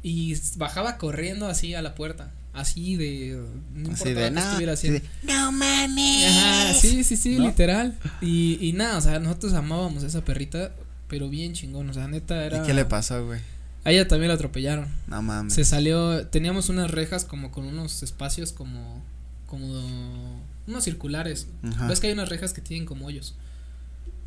y 0.01 0.35
bajaba 0.55 0.97
corriendo 0.97 1.47
así 1.47 1.73
a 1.73 1.81
la 1.81 1.95
puerta. 1.95 2.31
Así 2.57 2.95
de. 2.95 3.39
No 3.75 3.91
así 3.91 4.13
de, 4.13 4.31
no, 4.31 4.39
estuviera 4.39 4.73
haciendo. 4.73 4.99
no 5.21 5.51
mames. 5.51 6.25
Ajá, 6.25 6.73
sí, 6.73 7.03
sí, 7.03 7.15
sí, 7.15 7.37
literal. 7.37 7.95
Y, 8.19 8.57
y 8.59 8.73
nada, 8.73 8.97
o 8.97 9.01
sea, 9.01 9.19
nosotros 9.19 9.53
amábamos 9.53 10.03
a 10.03 10.07
esa 10.07 10.25
perrita, 10.25 10.71
pero 11.07 11.29
bien 11.29 11.53
chingón. 11.53 11.87
O 11.87 11.93
sea, 11.93 12.07
neta 12.07 12.43
era. 12.43 12.63
¿Y 12.63 12.65
qué 12.65 12.73
le 12.73 12.83
pasó, 12.85 13.23
güey? 13.23 13.39
A 13.83 13.91
ella 13.91 14.07
también 14.07 14.29
la 14.29 14.33
atropellaron. 14.33 14.87
No 15.05 15.21
mames. 15.21 15.53
Se 15.53 15.65
salió. 15.65 16.25
Teníamos 16.25 16.69
unas 16.69 16.89
rejas 16.89 17.25
como 17.25 17.51
con 17.51 17.65
unos 17.65 18.01
espacios 18.01 18.53
como. 18.53 19.03
Como. 19.45 20.41
Unos 20.65 20.83
circulares. 20.83 21.47
Ajá. 21.61 21.87
Ves 21.87 21.99
que 21.99 22.07
hay 22.07 22.13
unas 22.13 22.27
rejas 22.27 22.53
que 22.53 22.61
tienen 22.61 22.87
como 22.87 23.05
hoyos. 23.05 23.35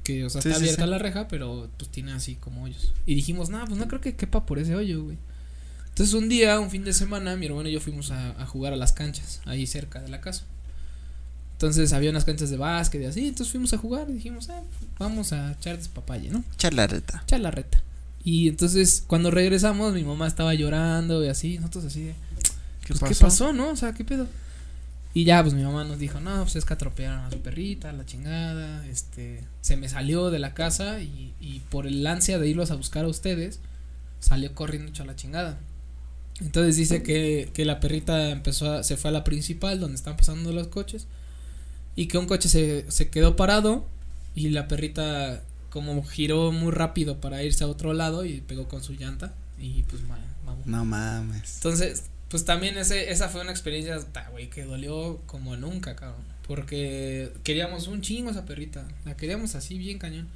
Que, 0.04 0.24
o 0.24 0.30
sea, 0.30 0.38
está 0.38 0.54
abierta 0.54 0.86
la 0.86 0.98
reja, 0.98 1.26
pero 1.26 1.68
pues 1.76 1.90
tiene 1.90 2.12
así 2.12 2.36
como 2.36 2.62
hoyos. 2.62 2.94
Y 3.06 3.16
dijimos, 3.16 3.50
no, 3.50 3.62
pues 3.66 3.76
no 3.76 3.88
creo 3.88 4.00
que 4.00 4.14
quepa 4.14 4.46
por 4.46 4.60
ese 4.60 4.76
hoyo, 4.76 5.02
güey. 5.02 5.18
Entonces 6.00 6.14
un 6.14 6.30
día, 6.30 6.58
un 6.58 6.70
fin 6.70 6.82
de 6.82 6.94
semana, 6.94 7.36
mi 7.36 7.44
hermano 7.44 7.68
y 7.68 7.72
yo 7.72 7.80
fuimos 7.82 8.10
a, 8.10 8.46
jugar 8.46 8.72
a 8.72 8.76
las 8.76 8.94
canchas, 8.94 9.42
ahí 9.44 9.66
cerca 9.66 10.00
de 10.00 10.08
la 10.08 10.22
casa. 10.22 10.44
Entonces 11.52 11.92
había 11.92 12.08
unas 12.08 12.24
canchas 12.24 12.48
de 12.48 12.56
básquet 12.56 13.02
y 13.02 13.04
así, 13.04 13.28
entonces 13.28 13.50
fuimos 13.50 13.74
a 13.74 13.76
jugar 13.76 14.08
y 14.08 14.14
dijimos, 14.14 14.48
ah, 14.48 14.62
vamos 14.98 15.34
a 15.34 15.52
echar 15.52 15.76
despapalle, 15.76 16.30
¿no? 16.30 16.42
Echar 16.54 16.72
la 16.72 16.86
reta. 16.86 17.20
Echar 17.24 17.40
la 17.40 17.50
reta. 17.50 17.82
Y 18.24 18.48
entonces 18.48 19.04
cuando 19.06 19.30
regresamos 19.30 19.92
mi 19.92 20.02
mamá 20.02 20.26
estaba 20.26 20.54
llorando 20.54 21.22
y 21.22 21.28
así, 21.28 21.58
nosotros 21.58 21.84
así 21.84 22.04
de, 22.04 22.14
¿qué, 22.80 22.94
pues, 22.94 23.00
pasó? 23.00 23.12
¿qué 23.12 23.20
pasó, 23.20 23.52
no? 23.52 23.68
O 23.68 23.76
sea, 23.76 23.92
¿qué 23.92 24.02
pedo? 24.02 24.26
Y 25.12 25.24
ya, 25.24 25.42
pues 25.42 25.52
mi 25.52 25.64
mamá 25.64 25.84
nos 25.84 25.98
dijo, 25.98 26.18
no, 26.18 26.44
pues 26.44 26.56
es 26.56 26.64
que 26.64 26.72
atropellaron 26.72 27.26
a 27.26 27.30
su 27.30 27.40
perrita, 27.40 27.92
la 27.92 28.06
chingada, 28.06 28.86
este, 28.86 29.44
se 29.60 29.76
me 29.76 29.90
salió 29.90 30.30
de 30.30 30.38
la 30.38 30.54
casa 30.54 31.02
y, 31.02 31.34
y 31.40 31.60
por 31.68 31.86
el 31.86 32.06
ansia 32.06 32.38
de 32.38 32.48
irlos 32.48 32.70
a 32.70 32.76
buscar 32.76 33.04
a 33.04 33.08
ustedes, 33.08 33.60
salió 34.18 34.54
corriendo 34.54 34.88
hecho 34.88 35.02
a 35.02 35.06
la 35.06 35.14
chingada. 35.14 35.58
Entonces 36.40 36.76
dice 36.76 37.02
que, 37.02 37.50
que 37.52 37.64
la 37.64 37.80
perrita 37.80 38.30
empezó 38.30 38.72
a, 38.72 38.82
se 38.82 38.96
fue 38.96 39.10
a 39.10 39.12
la 39.12 39.24
principal 39.24 39.78
donde 39.78 39.96
están 39.96 40.16
pasando 40.16 40.52
los 40.52 40.68
coches 40.68 41.06
y 41.96 42.06
que 42.06 42.18
un 42.18 42.26
coche 42.26 42.48
se, 42.48 42.90
se 42.90 43.10
quedó 43.10 43.36
parado 43.36 43.86
y 44.34 44.48
la 44.48 44.68
perrita 44.68 45.42
como 45.70 46.02
giró 46.02 46.50
muy 46.52 46.72
rápido 46.72 47.20
para 47.20 47.42
irse 47.42 47.64
a 47.64 47.66
otro 47.66 47.92
lado 47.92 48.24
y 48.24 48.40
pegó 48.40 48.68
con 48.68 48.82
su 48.82 48.94
llanta 48.94 49.34
y 49.58 49.82
pues 49.84 50.02
No 50.64 50.84
mames. 50.84 51.56
Entonces, 51.56 52.04
pues 52.28 52.44
también 52.44 52.78
ese, 52.78 53.10
esa 53.10 53.28
fue 53.28 53.40
una 53.42 53.50
experiencia, 53.50 53.98
güey, 54.30 54.48
que 54.48 54.64
dolió 54.64 55.20
como 55.26 55.56
nunca, 55.56 55.96
cabrón. 55.96 56.24
Porque 56.46 57.32
queríamos 57.44 57.86
un 57.86 58.00
chingo 58.00 58.30
esa 58.30 58.44
perrita. 58.44 58.86
La 59.04 59.16
queríamos 59.16 59.54
así, 59.54 59.78
bien 59.78 59.98
cañón. 59.98 60.28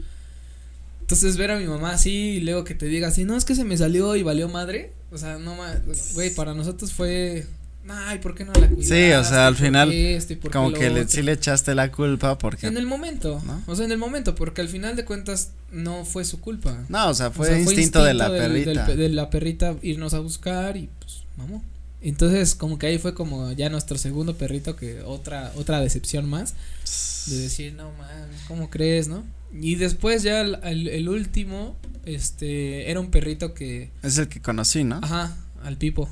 Entonces 1.01 1.37
ver 1.37 1.51
a 1.51 1.59
mi 1.59 1.67
mamá 1.67 1.93
así 1.93 2.11
y 2.11 2.41
luego 2.41 2.65
que 2.65 2.75
te 2.75 2.87
diga 2.87 3.09
así, 3.09 3.25
no, 3.25 3.37
es 3.37 3.45
que 3.45 3.55
se 3.55 3.65
me 3.65 3.77
salió 3.77 4.17
y 4.17 4.23
valió 4.23 4.49
madre. 4.49 4.93
O 5.11 5.19
sea, 5.19 5.39
no 5.39 5.57
güey, 6.15 6.35
para 6.35 6.55
nosotros 6.55 6.93
fue, 6.93 7.47
ay, 7.89 8.19
¿por 8.19 8.35
qué 8.35 8.45
no 8.45 8.53
la 8.53 8.69
cuidaste? 8.69 9.11
Sí, 9.11 9.13
o 9.13 9.23
sea, 9.23 9.47
al 9.47 9.55
final, 9.55 9.93
como 10.51 10.73
que 10.73 10.91
le, 10.91 11.07
sí 11.07 11.23
le 11.23 11.33
echaste 11.33 11.75
la 11.75 11.93
culpa 11.93 12.39
porque. 12.39 12.67
En 12.67 12.77
el 12.77 12.87
momento, 12.87 13.41
¿no? 13.47 13.63
O 13.67 13.77
sea, 13.77 13.85
en 13.85 13.93
el 13.93 13.99
momento, 13.99 14.35
porque 14.35 14.61
al 14.61 14.69
final 14.69 14.97
de 14.97 15.05
cuentas 15.05 15.53
no 15.71 16.05
fue 16.05 16.25
su 16.25 16.41
culpa. 16.41 16.85
No, 16.89 17.09
o 17.09 17.15
sea, 17.15 17.31
fue, 17.31 17.61
instinto, 17.61 18.03
de 18.03 18.15
la 18.15 18.29
perrita. 18.29 18.87
de 18.87 19.09
la 19.09 19.31
perrita 19.31 19.77
irnos 19.83 20.15
a 20.15 20.21
buscar 20.21 20.77
y 20.77 20.89
pues, 21.01 21.25
vamos. 21.37 21.63
Entonces, 22.05 22.55
como 22.55 22.79
que 22.79 22.87
ahí 22.87 22.99
fue 22.99 23.15
como 23.15 23.51
ya 23.53 23.71
nuestro 23.71 23.97
segundo 23.97 24.37
perrito 24.37 24.77
que 24.77 25.01
otra, 25.01 25.53
otra 25.57 25.81
decepción 25.81 26.29
más. 26.29 26.55
De 27.27 27.39
decir, 27.39 27.73
no 27.73 27.91
mames, 27.93 28.43
¿cómo 28.47 28.69
crees, 28.69 29.09
no? 29.09 29.25
Y 29.59 29.77
después 29.77 30.23
ya 30.23 30.43
el, 30.43 31.09
último, 31.09 31.77
este, 32.05 32.91
era 32.91 33.01
un 33.01 33.11
perrito 33.11 33.55
que... 33.55 33.91
Es 34.03 34.19
el 34.19 34.29
que 34.29 34.43
conocí, 34.43 34.85
¿no? 34.85 35.01
Ajá, 35.03 35.35
al 35.63 35.79
Pipo. 35.79 36.11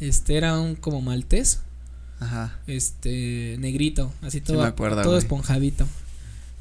Este, 0.00 0.36
era 0.36 0.60
un 0.60 0.74
como 0.74 1.00
maltés. 1.00 1.60
Ajá. 2.20 2.58
Este, 2.66 3.56
negrito, 3.58 4.12
así 4.20 4.42
todo, 4.42 4.70
todo 4.74 5.16
esponjadito. 5.16 5.88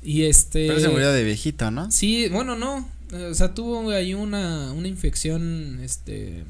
Y 0.01 0.23
este... 0.23 0.67
Pero 0.67 0.79
se 0.79 0.87
murió 0.87 1.11
de 1.11 1.25
viejito, 1.25 1.71
¿no? 1.71 1.91
Sí, 1.91 2.29
bueno, 2.29 2.55
no. 2.55 2.87
O 3.29 3.33
sea, 3.33 3.53
tuvo 3.53 3.89
ahí 3.89 4.13
una, 4.13 4.71
una 4.71 4.87
infección, 4.87 5.81
este, 5.83 6.45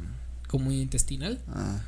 como 0.48 0.72
intestinal. 0.72 1.40
Ah 1.48 1.82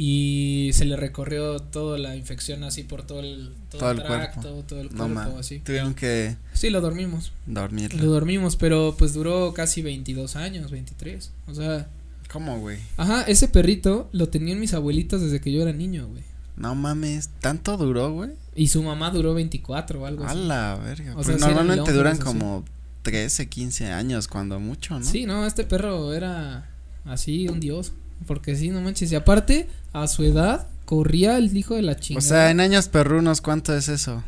y 0.00 0.70
se 0.74 0.84
le 0.84 0.94
recorrió 0.94 1.58
toda 1.58 1.98
la 1.98 2.14
infección 2.14 2.62
así 2.62 2.84
por 2.84 3.02
todo 3.02 3.18
el 3.18 3.52
todo, 3.68 3.90
el, 3.90 3.96
tracto, 3.96 4.42
cuerpo. 4.42 4.62
todo 4.62 4.80
el 4.80 4.90
cuerpo 4.90 5.38
así. 5.40 5.58
Tuvieron 5.58 5.94
que 5.94 6.36
Sí, 6.52 6.70
lo 6.70 6.80
dormimos. 6.80 7.32
Dormir. 7.46 7.92
Lo 7.94 8.08
dormimos, 8.08 8.54
pero 8.54 8.94
pues 8.96 9.12
duró 9.12 9.52
casi 9.54 9.82
22 9.82 10.36
años, 10.36 10.70
23. 10.70 11.32
O 11.48 11.54
sea, 11.54 11.88
¿Cómo, 12.30 12.60
güey? 12.60 12.78
Ajá, 12.96 13.22
ese 13.22 13.48
perrito 13.48 14.08
lo 14.12 14.28
tenían 14.28 14.60
mis 14.60 14.72
abuelitos 14.72 15.20
desde 15.20 15.40
que 15.40 15.50
yo 15.50 15.62
era 15.62 15.72
niño, 15.72 16.06
güey. 16.06 16.22
No 16.56 16.76
mames, 16.76 17.30
¿tanto 17.40 17.76
duró, 17.76 18.12
güey? 18.12 18.30
Y 18.54 18.68
su 18.68 18.84
mamá 18.84 19.10
duró 19.10 19.34
24 19.34 20.00
o 20.00 20.06
algo 20.06 20.22
así. 20.22 20.38
A 20.38 20.40
la 20.40 20.76
verga. 20.76 21.16
O 21.16 21.24
sea, 21.24 21.38
normalmente 21.38 21.92
duran 21.92 22.18
como 22.18 22.64
13, 23.02 23.48
15 23.48 23.86
años 23.90 24.28
cuando 24.28 24.60
mucho, 24.60 24.96
¿no? 24.96 25.04
Sí, 25.04 25.26
no, 25.26 25.44
este 25.44 25.64
perro 25.64 26.14
era 26.14 26.70
así 27.04 27.48
un 27.48 27.58
dios. 27.58 27.94
Porque 28.26 28.56
sí, 28.56 28.70
no 28.70 28.80
manches. 28.80 29.12
Y 29.12 29.14
aparte, 29.14 29.68
a 29.92 30.06
su 30.08 30.24
edad, 30.24 30.66
corría 30.84 31.38
el 31.38 31.56
hijo 31.56 31.74
de 31.74 31.82
la 31.82 31.96
chingada. 31.98 32.26
O 32.26 32.28
sea, 32.28 32.50
en 32.50 32.60
años 32.60 32.88
perrunos, 32.88 33.40
¿cuánto 33.40 33.76
es 33.76 33.88
eso? 33.88 34.22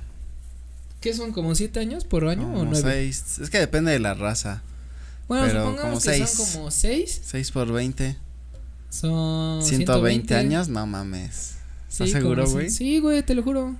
¿Qué 1.01 1.15
son? 1.15 1.33
¿Como 1.33 1.55
siete 1.55 1.81
años 1.81 2.05
por 2.05 2.27
año 2.29 2.53
o 2.53 2.65
nueve? 2.65 2.83
seis. 2.83 3.39
Es 3.41 3.51
que 3.51 3.59
depende 3.59 3.91
de 3.91 3.99
la 3.99 4.15
raza. 4.15 4.63
Bueno, 5.29 5.47
supongamos 5.47 5.81
como 5.81 5.95
que 5.95 6.01
seis. 6.01 6.31
son 6.31 6.47
como 6.47 6.71
seis. 6.71 7.21
Seis 7.25 7.51
por 7.51 7.73
veinte. 7.73 8.17
Son. 8.91 9.63
120 9.63 10.35
años, 10.35 10.69
no 10.69 10.87
mames. 10.87 11.55
¿Estás 11.89 12.11
seguro, 12.11 12.49
güey? 12.49 12.71
Sí, 12.71 12.99
güey, 12.99 13.23
te 13.23 13.35
lo 13.35 13.43
juro. 13.43 13.77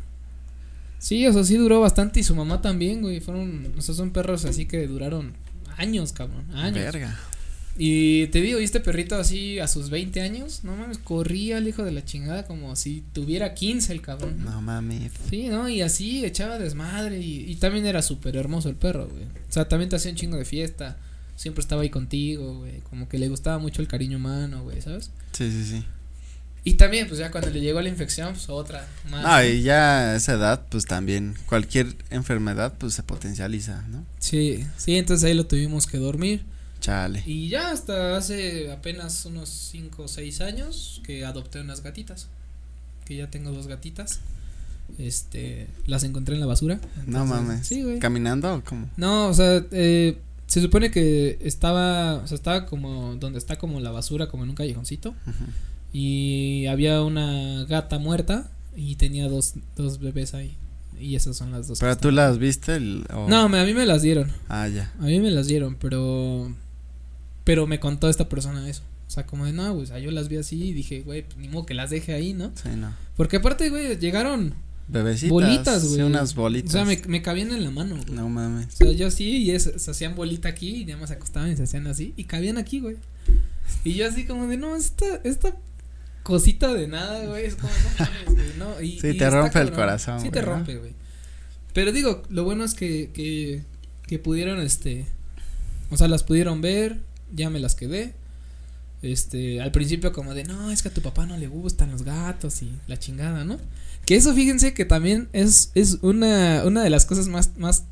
Sí, 0.99 1.27
o 1.27 1.33
sea, 1.33 1.45
sí 1.45 1.57
duró 1.57 1.81
bastante 1.81 2.21
y 2.21 2.23
su 2.23 2.35
mamá 2.35 2.63
también, 2.63 3.03
güey. 3.03 3.21
Fueron, 3.21 3.73
o 3.77 3.81
sea, 3.83 3.95
son 3.95 4.11
perros 4.11 4.45
así 4.45 4.67
que 4.67 4.87
duraron 4.87 5.35
años, 5.77 6.13
cabrón. 6.13 6.45
Años. 6.55 6.75
Verga. 6.75 7.19
Y 7.79 8.27
te 8.27 8.41
digo, 8.41 8.61
y 8.61 8.65
este 8.65 8.81
perrito 8.81 9.17
así 9.17 9.59
a 9.59 9.69
sus 9.69 9.91
20 9.91 10.21
años, 10.21 10.65
no 10.65 10.77
mames, 10.77 10.99
corría 10.99 11.59
el 11.59 11.69
hijo 11.69 11.83
de 11.83 11.93
la 11.93 12.05
chingada 12.05 12.45
como 12.45 12.77
si 12.77 13.03
tuviera 13.13 13.55
15 13.55 13.93
el 13.93 14.03
cabrón. 14.03 14.45
No, 14.45 14.61
mames. 14.61 15.13
Sí, 15.31 15.49
¿no? 15.49 15.69
Y 15.69 15.81
así 15.81 16.25
echaba 16.25 16.59
desmadre 16.59 17.21
y, 17.21 17.51
y 17.51 17.57
también 17.57 17.87
era 17.87 18.03
súper 18.03 18.37
hermoso 18.37 18.69
el 18.69 18.77
perro, 18.77 19.09
güey. 19.09 19.25
O 19.25 19.53
sea, 19.53 19.69
también 19.69 19.89
te 19.89 19.97
hacía 19.97 20.11
un 20.11 20.17
chingo 20.17 20.37
de 20.37 20.45
fiesta. 20.45 20.99
Siempre 21.37 21.63
estaba 21.63 21.83
ahí 21.83 21.91
contigo, 21.91 22.59
güey. 22.59 22.81
Como 22.91 23.09
que 23.09 23.19
le 23.19 23.29
gustaba 23.29 23.59
mucho 23.59 23.81
el 23.81 23.89
cariño 23.89 24.19
humano, 24.19 24.63
güey, 24.63 24.83
¿sabes? 24.83 25.11
Sí, 25.33 25.51
sí, 25.51 25.65
sí. 25.65 25.85
Y 26.63 26.75
también, 26.75 27.09
pues 27.09 27.19
ya 27.19 27.31
cuando 27.31 27.49
le 27.51 27.61
llegó 27.61 27.81
la 27.81 27.89
infección, 27.89 28.35
pues 28.35 28.49
otra 28.51 28.87
más. 29.11 29.25
Ah, 29.27 29.47
y 29.47 29.63
ya 29.63 30.11
a 30.11 30.17
esa 30.17 30.35
edad, 30.35 30.67
pues 30.69 30.85
también 30.85 31.35
cualquier 31.47 31.97
enfermedad, 32.11 32.75
pues 32.77 32.93
se 32.93 33.03
potencializa, 33.03 33.83
¿no? 33.89 34.05
Sí, 34.19 34.67
sí, 34.77 34.97
entonces 34.97 35.25
ahí 35.25 35.35
lo 35.35 35.47
tuvimos 35.47 35.87
que 35.87 35.97
dormir. 35.97 36.45
Chale. 36.81 37.23
Y 37.27 37.49
ya 37.49 37.71
hasta 37.73 38.17
hace 38.17 38.73
apenas 38.73 39.25
unos 39.27 39.49
5 39.49 40.03
o 40.05 40.09
6 40.09 40.41
años 40.41 41.01
que 41.05 41.25
adopté 41.25 41.61
unas 41.61 41.83
gatitas. 41.83 42.29
que 43.05 43.17
ya 43.17 43.29
tengo 43.31 43.51
dos 43.51 43.67
gatitas. 43.67 44.21
Este, 44.99 45.67
las 45.87 46.05
encontré 46.05 46.35
en 46.35 46.41
la 46.41 46.47
basura. 46.47 46.81
no 47.07 47.25
mames. 47.27 47.67
Sí, 47.67 47.83
güey. 47.83 47.99
¿Caminando 47.99 48.55
o 48.55 48.63
cómo? 48.65 48.89
No, 48.97 49.27
o 49.29 49.35
sea, 49.35 49.65
eh, 49.73 50.19
se 50.47 50.61
supone 50.61 50.91
que 50.91 51.39
estaba, 51.43 52.17
o 52.17 52.27
sea, 52.27 52.35
estaba 52.37 52.67
como 52.67 53.15
donde 53.17 53.39
está 53.39 53.57
como 53.57 53.79
la 53.81 53.91
basura, 53.91 54.29
como 54.29 54.43
en 54.45 54.51
un 54.51 54.57
callejoncito. 54.57 55.15
Y 55.93 56.67
había 56.67 57.03
una 57.03 57.65
gata 57.65 57.99
muerta 57.99 58.49
y 58.77 58.97
tenía 58.97 59.29
dos, 59.29 59.55
dos 59.77 59.99
bebés 59.99 60.35
ahí. 60.35 60.57
Y 61.01 61.17
esas 61.17 61.37
son 61.37 61.51
las 61.51 61.67
dos. 61.67 61.79
¿Pero 61.81 61.97
tú 61.97 62.11
las 62.11 62.39
viste? 62.39 62.79
No, 62.79 63.37
a 63.45 63.49
mí 63.49 63.75
me 63.75 63.87
las 63.87 64.03
dieron. 64.03 64.31
Ah, 64.49 64.69
ya. 64.69 64.93
A 65.01 65.05
mí 65.05 65.19
me 65.21 65.31
las 65.31 65.47
dieron, 65.47 65.77
pero. 65.81 66.53
Pero 67.51 67.67
me 67.67 67.81
contó 67.81 68.09
esta 68.09 68.29
persona 68.29 68.69
eso. 68.69 68.83
O 69.09 69.11
sea, 69.11 69.27
como 69.27 69.45
de, 69.45 69.53
no, 69.53 69.75
pues, 69.75 69.91
yo 70.01 70.13
las 70.13 70.29
vi 70.29 70.37
así 70.37 70.69
y 70.69 70.73
dije, 70.73 71.03
güey, 71.03 71.23
pues, 71.23 71.37
ni 71.37 71.49
modo 71.49 71.67
que 71.67 71.75
las 71.75 71.91
deje 71.91 72.15
ahí, 72.15 72.33
¿no? 72.33 72.53
Sí, 72.55 72.69
no. 72.77 72.95
Porque 73.17 73.39
aparte, 73.39 73.71
güey, 73.71 73.99
llegaron. 73.99 74.55
Bebecitas. 74.87 75.31
Bolitas, 75.31 75.85
güey. 75.89 76.03
unas 76.03 76.37
bolitas. 76.37 76.71
O 76.71 76.73
sea, 76.75 76.85
me, 76.85 77.03
me 77.09 77.23
cabían 77.23 77.51
en 77.51 77.65
la 77.65 77.73
mano, 77.73 77.97
güey. 77.97 78.17
No 78.17 78.29
mames. 78.29 78.69
O 78.75 78.77
sea, 78.77 78.93
yo 78.93 79.11
sí, 79.11 79.39
y 79.39 79.51
es, 79.51 79.65
se 79.65 79.91
hacían 79.91 80.15
bolita 80.15 80.49
aquí 80.49 80.83
y 80.83 80.85
nada 80.85 81.01
más 81.01 81.09
se 81.09 81.17
acostaban 81.17 81.51
y 81.51 81.57
se 81.57 81.65
hacían 81.65 81.89
así. 81.89 82.15
Y 82.17 82.23
cabían 82.23 82.57
aquí, 82.57 82.79
güey. 82.79 82.99
Y 83.83 83.95
yo 83.95 84.07
así 84.07 84.27
como 84.27 84.47
de, 84.47 84.57
no, 84.57 84.77
esta, 84.77 85.07
esta 85.25 85.57
cosita 86.23 86.73
de 86.73 86.87
nada, 86.87 87.27
güey. 87.27 87.47
Es 87.47 87.57
como, 87.57 87.73
no 87.73 88.05
mames, 88.05 88.27
güey, 88.27 88.59
¿no? 88.61 88.81
Y, 88.81 89.01
sí, 89.01 89.15
te 89.15 89.29
rompe 89.29 89.59
el 89.59 89.73
corazón. 89.73 90.21
Sí, 90.21 90.31
te 90.31 90.41
rompe, 90.41 90.77
güey. 90.77 90.93
Pero 91.73 91.91
digo, 91.91 92.23
lo 92.29 92.45
bueno 92.45 92.63
es 92.63 92.75
que, 92.75 93.11
que, 93.13 93.65
que 94.07 94.21
pudieron, 94.21 94.61
este, 94.61 95.07
o 95.91 95.97
sea, 95.97 96.07
las 96.07 96.23
pudieron 96.23 96.61
ver, 96.61 97.10
ya 97.33 97.51
me 97.51 97.61
las 97.61 97.75
quedé. 97.75 98.15
Este, 99.03 99.63
al 99.63 99.73
principio 99.73 100.13
como 100.13 100.35
de, 100.35 100.45
no, 100.45 100.71
es 100.71 100.83
que 100.83 100.89
a 100.89 100.95
tu 100.95 101.01
papá 101.01 101.25
no 101.25 101.37
le 101.37 101.49
gustan 101.49 101.91
los 101.91 102.03
gatos 102.03 102.63
y 102.63 102.71
la 102.87 102.99
chingada, 102.99 103.45
¿no? 103.45 103.59
Que 104.05 104.17
eso 104.17 104.35
fíjense 104.35 104.75
que 104.75 104.85
también 104.85 105.29
es, 105.33 105.71
es 105.75 105.99
una, 106.03 106.63
una 106.65 106.83
de 106.83 106.91
las 106.91 107.07
cosas 107.07 107.29
más, 107.29 107.51
más, 107.57 107.85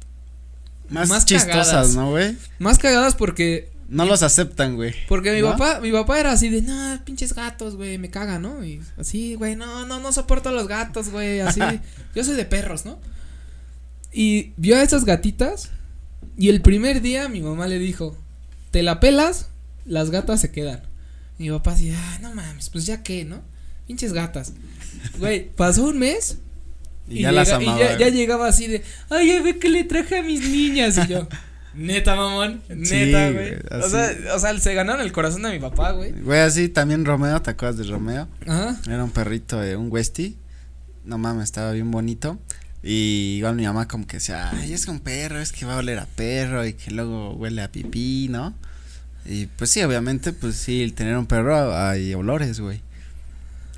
más, 0.90 1.24
chistosas, 1.24 1.94
¿no, 1.94 2.10
güey? 2.10 2.36
Más 2.58 2.78
cagadas 2.78 3.14
porque 3.14 3.70
no 3.88 4.04
los 4.04 4.22
aceptan, 4.22 4.76
güey. 4.76 4.94
Porque 5.08 5.32
mi 5.32 5.42
papá, 5.42 5.80
mi 5.80 5.90
papá 5.90 6.20
era 6.20 6.32
así 6.32 6.50
de, 6.50 6.60
no, 6.60 7.00
pinches 7.04 7.34
gatos, 7.34 7.76
güey, 7.76 7.96
me 7.96 8.10
cagan, 8.10 8.42
¿no? 8.42 8.62
Y 8.62 8.82
así, 8.98 9.34
güey, 9.34 9.56
no, 9.56 9.86
no, 9.86 10.00
no 10.00 10.12
soporto 10.12 10.50
a 10.50 10.52
los 10.52 10.68
gatos, 10.68 11.08
güey, 11.08 11.40
así. 11.40 11.60
yo 12.14 12.22
soy 12.22 12.36
de 12.36 12.44
perros, 12.44 12.84
¿no? 12.84 12.98
Y 14.12 14.52
vio 14.56 14.76
a 14.76 14.82
esas 14.82 15.04
gatitas 15.04 15.70
y 16.36 16.50
el 16.50 16.60
primer 16.60 17.00
día 17.00 17.28
mi 17.28 17.40
mamá 17.40 17.66
le 17.66 17.78
dijo, 17.78 18.16
te 18.70 18.82
la 18.82 19.00
pelas, 19.00 19.48
las 19.84 20.10
gatas 20.10 20.40
se 20.40 20.50
quedan. 20.50 20.82
Y 21.38 21.44
mi 21.44 21.50
papá 21.50 21.72
así, 21.72 21.92
ah, 21.94 22.18
no 22.20 22.34
mames, 22.34 22.70
pues 22.70 22.86
ya 22.86 23.02
qué, 23.02 23.24
¿no? 23.24 23.42
Pinches 23.86 24.12
gatas. 24.12 24.52
Güey, 25.18 25.50
pasó 25.50 25.84
un 25.84 25.98
mes. 25.98 26.38
Y, 27.08 27.22
ya, 27.22 27.32
las 27.32 27.50
amaba, 27.50 27.76
y 27.76 27.80
ya, 27.80 27.98
ya, 27.98 28.08
llegaba 28.10 28.48
así 28.48 28.66
de, 28.66 28.82
ay, 29.08 29.28
ya 29.28 29.42
ve 29.42 29.58
que 29.58 29.70
le 29.70 29.84
traje 29.84 30.18
a 30.18 30.22
mis 30.22 30.46
niñas. 30.46 30.98
Y 30.98 31.06
yo, 31.06 31.26
Neta, 31.78 32.16
mamón. 32.16 32.60
Neta, 32.68 33.30
güey. 33.30 33.54
o, 33.70 33.88
sea, 33.88 34.16
o 34.34 34.38
sea, 34.38 34.58
se 34.58 34.74
ganaron 34.74 35.00
el 35.00 35.12
corazón 35.12 35.42
de 35.42 35.52
mi 35.52 35.60
papá, 35.60 35.92
güey. 35.92 36.12
Güey, 36.12 36.40
así 36.40 36.68
también 36.68 37.04
Romeo, 37.04 37.40
¿te 37.40 37.50
acuerdas 37.50 37.78
de 37.78 37.84
Romeo? 37.84 38.28
Ajá. 38.46 38.76
Era 38.86 39.04
un 39.04 39.10
perrito, 39.10 39.60
de 39.60 39.76
un 39.76 39.90
Westie. 39.90 40.36
No 41.04 41.18
mames, 41.18 41.44
estaba 41.44 41.70
bien 41.72 41.90
bonito. 41.90 42.38
Y 42.82 43.36
igual 43.38 43.56
mi 43.56 43.64
mamá 43.64 43.88
como 43.88 44.06
que 44.06 44.18
decía, 44.18 44.50
ay, 44.50 44.72
es 44.72 44.84
que 44.84 44.90
un 44.90 45.00
perro, 45.00 45.40
es 45.40 45.52
que 45.52 45.66
va 45.66 45.74
a 45.74 45.78
oler 45.78 45.98
a 45.98 46.06
perro 46.06 46.64
y 46.64 46.74
que 46.74 46.90
luego 46.90 47.34
huele 47.34 47.62
a 47.62 47.72
pipí, 47.72 48.28
¿no? 48.30 48.54
Y 49.24 49.46
pues 49.46 49.70
sí, 49.70 49.82
obviamente, 49.82 50.32
pues 50.32 50.56
sí, 50.56 50.82
el 50.82 50.94
tener 50.94 51.16
un 51.16 51.26
perro 51.26 51.76
hay 51.76 52.14
olores, 52.14 52.60
güey. 52.60 52.80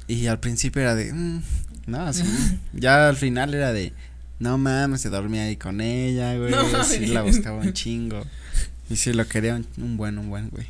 Y 0.06 0.26
al 0.26 0.38
principio 0.38 0.82
era 0.82 0.94
de, 0.94 1.12
mm, 1.12 1.42
no, 1.86 2.00
así. 2.02 2.24
ya 2.72 3.08
al 3.08 3.16
final 3.16 3.54
era 3.54 3.72
de, 3.72 3.92
no 4.38 4.58
mames, 4.58 5.00
se 5.00 5.10
dormía 5.10 5.44
ahí 5.44 5.56
con 5.56 5.80
ella, 5.80 6.36
güey. 6.36 6.50
No, 6.50 6.84
sí 6.84 7.06
la 7.06 7.22
buscaba 7.22 7.58
un 7.58 7.72
chingo. 7.72 8.24
Y 8.88 8.96
sí 8.96 9.12
lo 9.12 9.26
quería 9.26 9.60
un, 9.76 9.96
buen, 9.96 10.18
un 10.18 10.28
buen, 10.30 10.50
güey. 10.50 10.66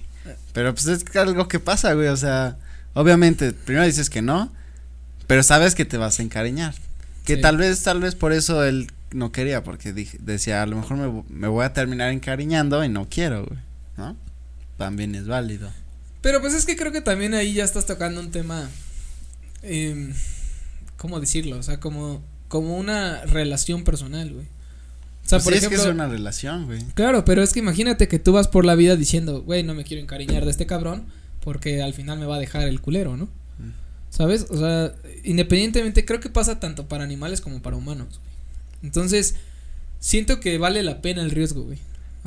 Pero 0.53 0.75
pues 0.75 0.87
es 0.87 1.17
algo 1.17 1.49
que 1.49 1.59
pasa, 1.59 1.95
güey. 1.95 2.09
O 2.09 2.17
sea, 2.17 2.57
obviamente, 2.95 3.53
primero 3.53 3.87
dices 3.87 4.11
que 4.11 4.23
no, 4.23 4.53
pero 5.27 5.43
sabes 5.43 5.75
que 5.75 5.85
te 5.85 5.97
vas 5.97 6.21
a 6.21 6.23
encariñar. 6.23 6.75
Que 7.37 7.43
tal 7.43 7.57
vez, 7.57 7.83
tal 7.83 8.01
vez 8.01 8.15
por 8.15 8.33
eso 8.33 8.65
él 8.65 8.89
no 9.13 9.33
quería, 9.33 9.63
porque 9.63 9.93
dije, 9.93 10.19
decía, 10.21 10.63
a 10.63 10.67
lo 10.67 10.77
mejor 10.77 10.97
me, 10.97 11.25
me 11.29 11.49
voy 11.49 11.65
a 11.65 11.73
terminar 11.73 12.11
encariñando 12.13 12.85
y 12.85 12.89
no 12.89 13.09
quiero, 13.09 13.47
güey. 13.47 13.61
¿No? 13.97 14.17
También 14.77 15.15
es 15.15 15.27
válido. 15.27 15.71
Pero 16.23 16.41
pues 16.41 16.55
es 16.55 16.67
que 16.67 16.77
creo 16.77 16.93
que 16.93 17.01
también 17.01 17.35
ahí 17.35 17.55
ya 17.55 17.65
estás 17.65 17.87
tocando 17.87 18.21
un 18.21 18.31
tema. 18.31 18.69
Eh, 19.63 20.13
¿Cómo 20.97 21.21
decirlo? 21.21 21.59
O 21.59 21.63
sea, 21.63 21.81
como 21.81 22.23
como 22.51 22.77
una 22.77 23.25
relación 23.27 23.85
personal, 23.85 24.33
güey. 24.33 24.45
O 24.45 25.29
sea, 25.31 25.39
pues 25.39 25.45
por 25.45 25.55
ejemplo, 25.55 25.77
es 25.77 25.85
que 25.85 25.89
es 25.89 25.95
una 25.95 26.09
relación, 26.09 26.67
güey. 26.67 26.85
Claro, 26.95 27.25
pero 27.25 27.45
es 27.45 27.53
que 27.53 27.61
imagínate 27.61 28.09
que 28.09 28.19
tú 28.19 28.33
vas 28.33 28.49
por 28.49 28.65
la 28.65 28.75
vida 28.75 28.97
diciendo, 28.97 29.43
güey, 29.43 29.63
no 29.63 29.73
me 29.73 29.85
quiero 29.85 30.03
encariñar 30.03 30.45
de 30.45 30.51
este 30.51 30.67
cabrón 30.67 31.07
porque 31.45 31.81
al 31.81 31.95
final 31.95 32.19
me 32.19 32.27
va 32.27 32.37
a 32.37 32.39
dejar 32.41 32.69
el 32.69 32.81
culero, 32.81 33.17
¿no? 33.17 33.27
Mm. 33.27 33.71
¿Sabes? 34.11 34.47
O 34.51 34.59
sea, 34.59 34.93
independientemente, 35.25 36.05
creo 36.05 36.21
que 36.21 36.29
pasa 36.29 36.61
tanto 36.61 36.89
para 36.89 37.05
animales 37.05 37.41
como 37.41 37.63
para 37.63 37.77
humanos. 37.77 38.21
Entonces, 38.83 39.37
siento 40.01 40.41
que 40.41 40.59
vale 40.59 40.83
la 40.83 41.01
pena 41.01 41.23
el 41.23 41.31
riesgo, 41.31 41.63
güey. 41.63 41.79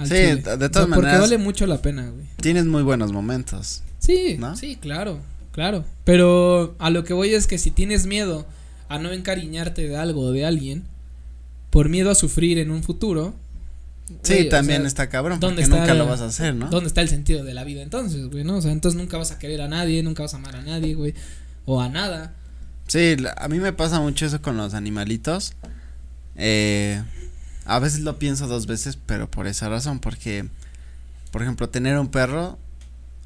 Sí, 0.06 0.15
de 0.15 0.38
todas 0.41 0.88
maneras. 0.88 0.96
Porque 0.96 1.17
vale 1.17 1.38
mucho 1.38 1.67
la 1.67 1.82
pena, 1.82 2.10
güey. 2.10 2.26
Tienes 2.38 2.65
muy 2.65 2.82
buenos 2.82 3.12
momentos. 3.12 3.84
Sí, 4.00 4.39
sí, 4.60 4.78
claro, 4.78 5.19
claro. 5.52 5.86
Pero 6.04 6.76
a 6.80 6.89
lo 6.89 7.04
que 7.04 7.13
voy 7.13 7.34
es 7.34 7.48
que 7.48 7.58
si 7.58 7.69
tienes 7.69 8.06
miedo 8.06 8.46
a 8.89 9.00
no 9.00 9.12
encariñarte 9.12 9.88
de 9.88 9.96
algo 9.98 10.22
o 10.22 10.32
de 10.32 10.46
alguien 10.46 10.84
por 11.69 11.89
miedo 11.89 12.12
a 12.12 12.15
sufrir 12.15 12.58
en 12.60 12.72
un 12.72 12.84
futuro. 12.84 13.34
Sí, 14.22 14.50
también 14.50 14.86
está 14.86 15.10
cabrón, 15.10 15.39
porque 15.39 15.65
nunca 15.67 15.93
lo 15.93 16.06
vas 16.06 16.22
a 16.22 16.26
hacer, 16.26 16.54
¿no? 16.54 16.69
¿Dónde 16.69 16.88
está 16.88 17.02
el 17.02 17.10
sentido 17.10 17.43
de 17.43 17.54
la 17.54 17.63
vida 17.63 17.82
entonces, 17.82 18.30
güey, 18.30 18.43
no? 18.43 18.58
O 18.58 18.62
sea, 18.62 18.72
entonces 18.72 19.00
nunca 19.00 19.17
vas 19.17 19.32
a 19.32 19.39
querer 19.39 19.62
a 19.62 19.67
nadie, 19.67 20.04
nunca 20.04 20.24
vas 20.24 20.34
a 20.34 20.38
amar 20.38 20.56
a 20.56 20.62
nadie, 20.62 20.93
güey, 20.93 21.13
o 21.65 21.82
a 21.82 21.89
nada. 21.89 22.34
Sí, 22.88 23.15
a 23.38 23.47
mí 23.47 23.60
me 23.60 23.73
pasa 23.73 23.99
mucho 23.99 24.26
eso 24.26 24.41
con 24.41 24.58
los 24.58 24.73
animalitos. 24.73 25.54
Eh, 26.36 27.02
a 27.65 27.80
veces 27.80 28.02
lo 28.02 28.19
pienso 28.19 28.47
dos 28.47 28.67
veces, 28.67 28.97
pero 29.06 29.30
por 29.30 29.47
esa 29.47 29.69
razón, 29.69 29.99
porque, 29.99 30.47
por 31.32 31.41
ejemplo, 31.41 31.69
tener 31.69 31.97
un 31.97 32.10
perro, 32.10 32.58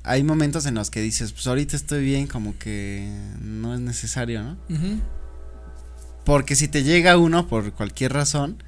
hay 0.03 0.23
momentos 0.23 0.65
en 0.65 0.75
los 0.75 0.89
que 0.89 1.01
dices, 1.01 1.33
pues 1.33 1.47
ahorita 1.47 1.75
estoy 1.75 2.03
bien, 2.03 2.27
como 2.27 2.57
que 2.57 3.11
no 3.41 3.73
es 3.73 3.79
necesario, 3.79 4.43
¿no? 4.43 4.57
Porque 6.23 6.55
si 6.55 6.67
te 6.67 6.83
llega 6.83 7.17
uno 7.17 7.47
por 7.47 7.73
cualquier 7.73 8.13
razón, 8.13 8.61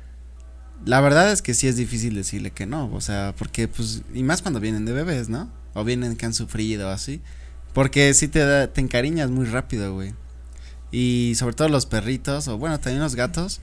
la 0.86 1.02
verdad 1.02 1.32
es 1.32 1.42
que 1.42 1.54
sí 1.54 1.68
es 1.68 1.76
difícil 1.76 2.16
decirle 2.16 2.52
que 2.52 2.66
no, 2.66 2.92
o 2.94 3.02
sea, 3.02 3.36
porque 3.38 3.68
pues, 3.68 4.02
y 4.14 4.24
más 4.24 4.42
cuando 4.42 4.60
vienen 4.60 4.86
de 4.86 4.94
bebés, 4.94 5.30
¿no? 5.30 5.52
O 5.74 5.84
vienen 5.84 6.16
que 6.16 6.26
han 6.26 6.34
sufrido 6.34 6.90
así. 6.90 7.22
Porque 7.74 8.14
sí 8.14 8.28
te, 8.28 8.68
te 8.68 8.82
encariñas 8.82 9.30
muy 9.30 9.46
rápido, 9.46 9.94
güey. 9.94 10.14
Y 10.92 11.34
sobre 11.36 11.56
todo 11.56 11.70
los 11.70 11.86
perritos, 11.86 12.48
o 12.48 12.58
bueno, 12.58 12.80
también 12.80 13.02
los 13.02 13.16
gatos, 13.16 13.62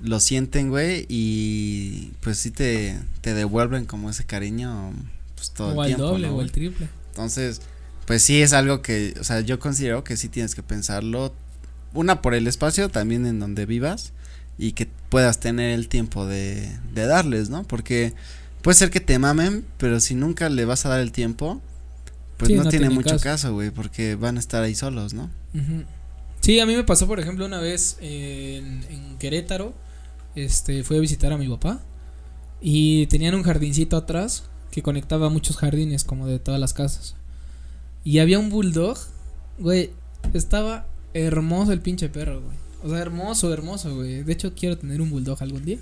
lo 0.00 0.20
sienten, 0.20 0.70
güey, 0.70 1.06
y 1.08 2.12
pues 2.20 2.38
sí 2.38 2.50
te, 2.50 2.98
te 3.20 3.32
devuelven 3.32 3.86
como 3.86 4.10
ese 4.10 4.24
cariño, 4.24 4.92
pues 5.36 5.50
todo 5.50 5.82
el 5.82 5.86
tiempo. 5.86 6.04
O 6.04 6.16
el 6.16 6.22
doble 6.22 6.28
o 6.28 6.42
el 6.42 6.50
triple. 6.50 6.88
Entonces, 7.10 7.60
pues 8.06 8.22
sí 8.22 8.42
es 8.42 8.52
algo 8.52 8.82
que, 8.82 9.14
o 9.20 9.24
sea, 9.24 9.40
yo 9.40 9.58
considero 9.58 10.04
que 10.04 10.16
sí 10.16 10.28
tienes 10.28 10.54
que 10.54 10.62
pensarlo 10.62 11.32
una 11.92 12.22
por 12.22 12.34
el 12.34 12.48
espacio 12.48 12.88
también 12.88 13.24
en 13.24 13.38
donde 13.38 13.66
vivas 13.66 14.12
y 14.58 14.72
que 14.72 14.88
puedas 15.08 15.38
tener 15.38 15.70
el 15.70 15.88
tiempo 15.88 16.26
de, 16.26 16.68
de 16.92 17.06
darles, 17.06 17.50
¿no? 17.50 17.62
Porque 17.62 18.14
puede 18.62 18.76
ser 18.76 18.90
que 18.90 19.00
te 19.00 19.18
mamen, 19.18 19.64
pero 19.78 20.00
si 20.00 20.14
nunca 20.14 20.48
le 20.48 20.64
vas 20.64 20.84
a 20.86 20.88
dar 20.88 21.00
el 21.00 21.12
tiempo, 21.12 21.62
pues 22.36 22.50
no, 22.50 22.68
tiene, 22.68 22.90
mucho 22.90 23.18
caso, 23.18 23.52
güey, 23.54 23.70
porque 23.70 24.16
van 24.16 24.36
a 24.36 24.40
estar 24.40 24.62
ahí 24.62 24.74
solos, 24.74 25.14
¿no? 25.14 25.30
Sí, 26.40 26.60
a 26.60 26.66
mí 26.66 26.74
me 26.74 26.84
pasó, 26.84 27.06
por 27.06 27.20
ejemplo, 27.20 27.46
una 27.46 27.60
vez 27.60 27.96
en, 28.00 28.84
en, 28.90 29.16
Querétaro, 29.18 29.72
este, 30.34 30.82
fui 30.82 30.96
a 30.96 31.00
visitar 31.00 31.32
a 31.32 31.38
mi 31.38 31.48
papá 31.48 31.80
y 32.60 33.06
tenían 33.06 33.34
un 33.34 33.42
jardincito 33.42 33.96
atrás 33.96 34.44
que 34.70 34.82
conectaba 34.82 35.28
muchos 35.28 35.56
jardines 35.56 36.04
como 36.04 36.26
de 36.26 36.38
todas 36.38 36.60
las 36.60 36.74
casas. 36.74 37.14
Y 38.02 38.18
había 38.18 38.38
un 38.38 38.50
bulldog, 38.50 38.98
güey, 39.58 39.90
estaba 40.34 40.86
hermoso 41.14 41.72
el 41.72 41.80
pinche 41.80 42.08
perro, 42.08 42.42
güey. 42.42 42.56
O 42.82 42.90
sea, 42.90 42.98
hermoso, 42.98 43.52
hermoso, 43.52 43.94
güey. 43.94 44.24
De 44.24 44.32
hecho, 44.32 44.54
quiero 44.54 44.76
tener 44.76 45.00
un 45.00 45.10
bulldog 45.10 45.42
algún 45.42 45.64
día. 45.64 45.78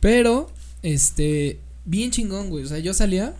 Pero, 0.00 0.50
este, 0.82 1.60
bien 1.86 2.10
chingón, 2.10 2.50
güey. 2.50 2.64
O 2.64 2.66
sea, 2.66 2.78
yo 2.78 2.92
salía 2.92 3.34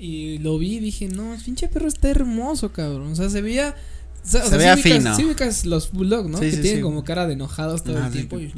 y 0.00 0.38
lo 0.38 0.58
vi 0.58 0.76
y 0.76 0.80
dije, 0.80 1.08
no, 1.08 1.34
el 1.34 1.40
pinche 1.42 1.68
perro 1.68 1.86
está 1.86 2.08
hermoso, 2.08 2.72
cabrón. 2.72 3.12
O 3.12 3.14
sea, 3.14 3.28
se 3.28 3.42
veía. 3.42 3.76
se 4.22 4.56
veía 4.56 4.78
fino. 4.78 5.14
Sí, 5.14 5.26
ubicas 5.26 5.66
los 5.66 5.92
bulldogs, 5.92 6.30
¿no? 6.30 6.40
que 6.40 6.50
tienen 6.52 6.80
como 6.80 7.04
cara 7.04 7.26
de 7.26 7.34
enojados 7.34 7.84
todo 7.84 7.98
el 7.98 8.10
tiempo. 8.10 8.40
y, 8.40 8.50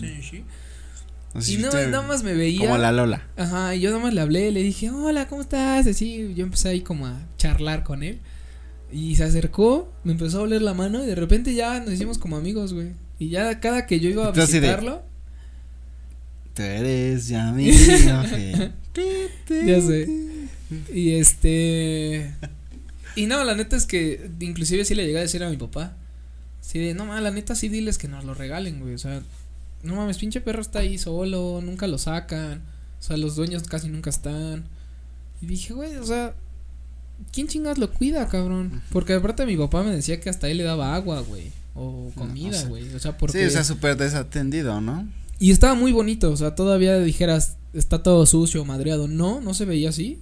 y 1.49 1.57
no, 1.57 1.73
nada 1.73 2.07
más 2.07 2.23
me 2.23 2.35
veía. 2.35 2.61
Como 2.61 2.79
la 2.79 2.93
Lola. 2.93 3.27
Ajá, 3.37 3.75
y 3.75 3.81
yo 3.81 3.91
nada 3.91 4.01
más 4.01 4.15
le 4.15 4.21
hablé, 4.21 4.53
le 4.53 4.63
dije, 4.63 4.93
hola, 4.93 5.27
¿cómo 5.27 5.43
estás? 5.43 5.85
Así, 5.89 6.33
yo 6.37 6.45
empecé 6.45 6.69
ahí 6.69 6.81
como 6.83 7.09
a 7.09 7.21
charlar 7.39 7.83
con 7.83 8.05
él. 8.05 8.21
Y 8.93 9.17
se 9.17 9.25
acercó, 9.25 9.93
me 10.05 10.13
empezó 10.13 10.39
a 10.39 10.43
oler 10.43 10.63
la 10.63 10.75
mano 10.75 11.03
y 11.03 11.07
de 11.09 11.17
repente 11.17 11.55
ya 11.55 11.81
nos 11.81 11.93
hicimos 11.93 12.19
como 12.19 12.37
amigos, 12.37 12.73
güey. 12.73 12.93
Y 13.19 13.31
ya 13.31 13.59
cada 13.59 13.87
que 13.87 13.99
yo 13.99 14.11
iba 14.11 14.29
a 14.29 14.31
visitarlo. 14.31 15.03
Tú 16.55 16.63
eres 16.63 17.27
ya 17.27 17.51
mi 17.51 17.73
ya 17.73 18.23
sé. 18.29 18.73
Y 20.93 21.15
este. 21.15 22.35
Y 23.15 23.27
no, 23.27 23.45
la 23.45 23.55
neta 23.55 23.77
es 23.77 23.87
que 23.87 24.31
inclusive 24.41 24.85
sí 24.85 24.95
le 24.95 25.05
llegué 25.05 25.19
a 25.19 25.23
decir 25.23 25.45
a 25.45 25.51
mi 25.51 25.57
papá. 25.57 25.97
Sí, 26.61 26.79
de, 26.79 26.95
no 26.95 27.05
mames, 27.05 27.23
la 27.23 27.31
neta 27.31 27.55
sí 27.55 27.69
diles 27.69 27.99
que 27.99 28.09
nos 28.09 28.25
lo 28.25 28.35
regalen, 28.35 28.81
güey. 28.81 28.95
O 28.95 28.99
sea, 28.99 29.23
no 29.83 29.97
mames, 29.97 30.19
pinche 30.19 30.41
perro 30.41 30.63
está 30.63 30.79
ahí 30.79 30.97
solo, 30.97 31.61
nunca 31.63 31.87
lo 31.87 31.99
sacan. 31.99 32.63
O 33.01 33.03
sea, 33.03 33.17
los 33.17 33.37
dueños 33.37 33.65
casi 33.65 33.89
nunca 33.89 34.11
están. 34.11 34.65
Y 35.41 35.47
dije, 35.47 35.75
güey, 35.75 35.97
o 35.97 36.07
sea, 36.07 36.35
¿quién 37.33 37.49
chingas 37.49 37.79
lo 37.79 37.93
cuida, 37.93 38.29
cabrón? 38.29 38.81
Porque 38.91 39.15
aparte 39.15 39.45
mi 39.45 39.57
papá 39.57 39.83
me 39.83 39.91
decía 39.91 40.21
que 40.21 40.31
hasta 40.31 40.49
él 40.49 40.59
le 40.59 40.65
daba 40.65 40.95
agua, 40.95 41.21
güey. 41.21 41.51
O 41.75 42.13
comida, 42.15 42.63
güey. 42.65 42.95
o, 42.95 42.99
sea, 42.99 43.19
porque. 43.19 43.41
Sí, 43.41 43.45
o 43.47 43.51
sea, 43.51 43.65
súper 43.65 43.97
desatendido, 43.97 44.81
¿no? 44.81 45.09
Y 45.39 45.51
estaba 45.51 45.75
muy 45.75 45.91
bonito, 45.91 46.31
o 46.31 46.37
sea, 46.37 46.55
todavía 46.55 46.99
dijeras, 46.99 47.57
está 47.73 48.03
todo 48.03 48.25
sucio, 48.27 48.65
madreado. 48.65 49.09
No, 49.09 49.41
no 49.41 49.55
se 49.55 49.65
veía 49.65 49.89
así. 49.89 50.21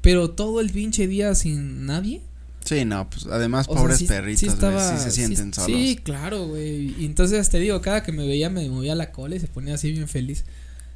Pero 0.00 0.30
todo 0.30 0.60
el 0.60 0.70
pinche 0.70 1.06
día 1.06 1.34
sin 1.34 1.86
nadie. 1.86 2.22
Sí, 2.64 2.84
no, 2.84 3.08
pues 3.08 3.26
además 3.26 3.66
pobres 3.66 4.02
perritos, 4.02 4.40
sí, 4.40 4.46
estaba, 4.46 4.96
sí 4.96 5.02
se 5.02 5.10
sienten 5.10 5.52
solos. 5.52 5.66
Sí, 5.66 5.98
claro, 6.02 6.46
güey. 6.46 6.94
Y 6.98 7.06
entonces 7.06 7.48
te 7.48 7.58
digo, 7.58 7.80
cada 7.80 8.02
que 8.02 8.12
me 8.12 8.26
veía 8.26 8.50
me 8.50 8.68
movía 8.68 8.94
la 8.94 9.12
cola 9.12 9.36
y 9.36 9.40
se 9.40 9.46
ponía 9.46 9.74
así 9.74 9.90
bien 9.92 10.08
feliz. 10.08 10.44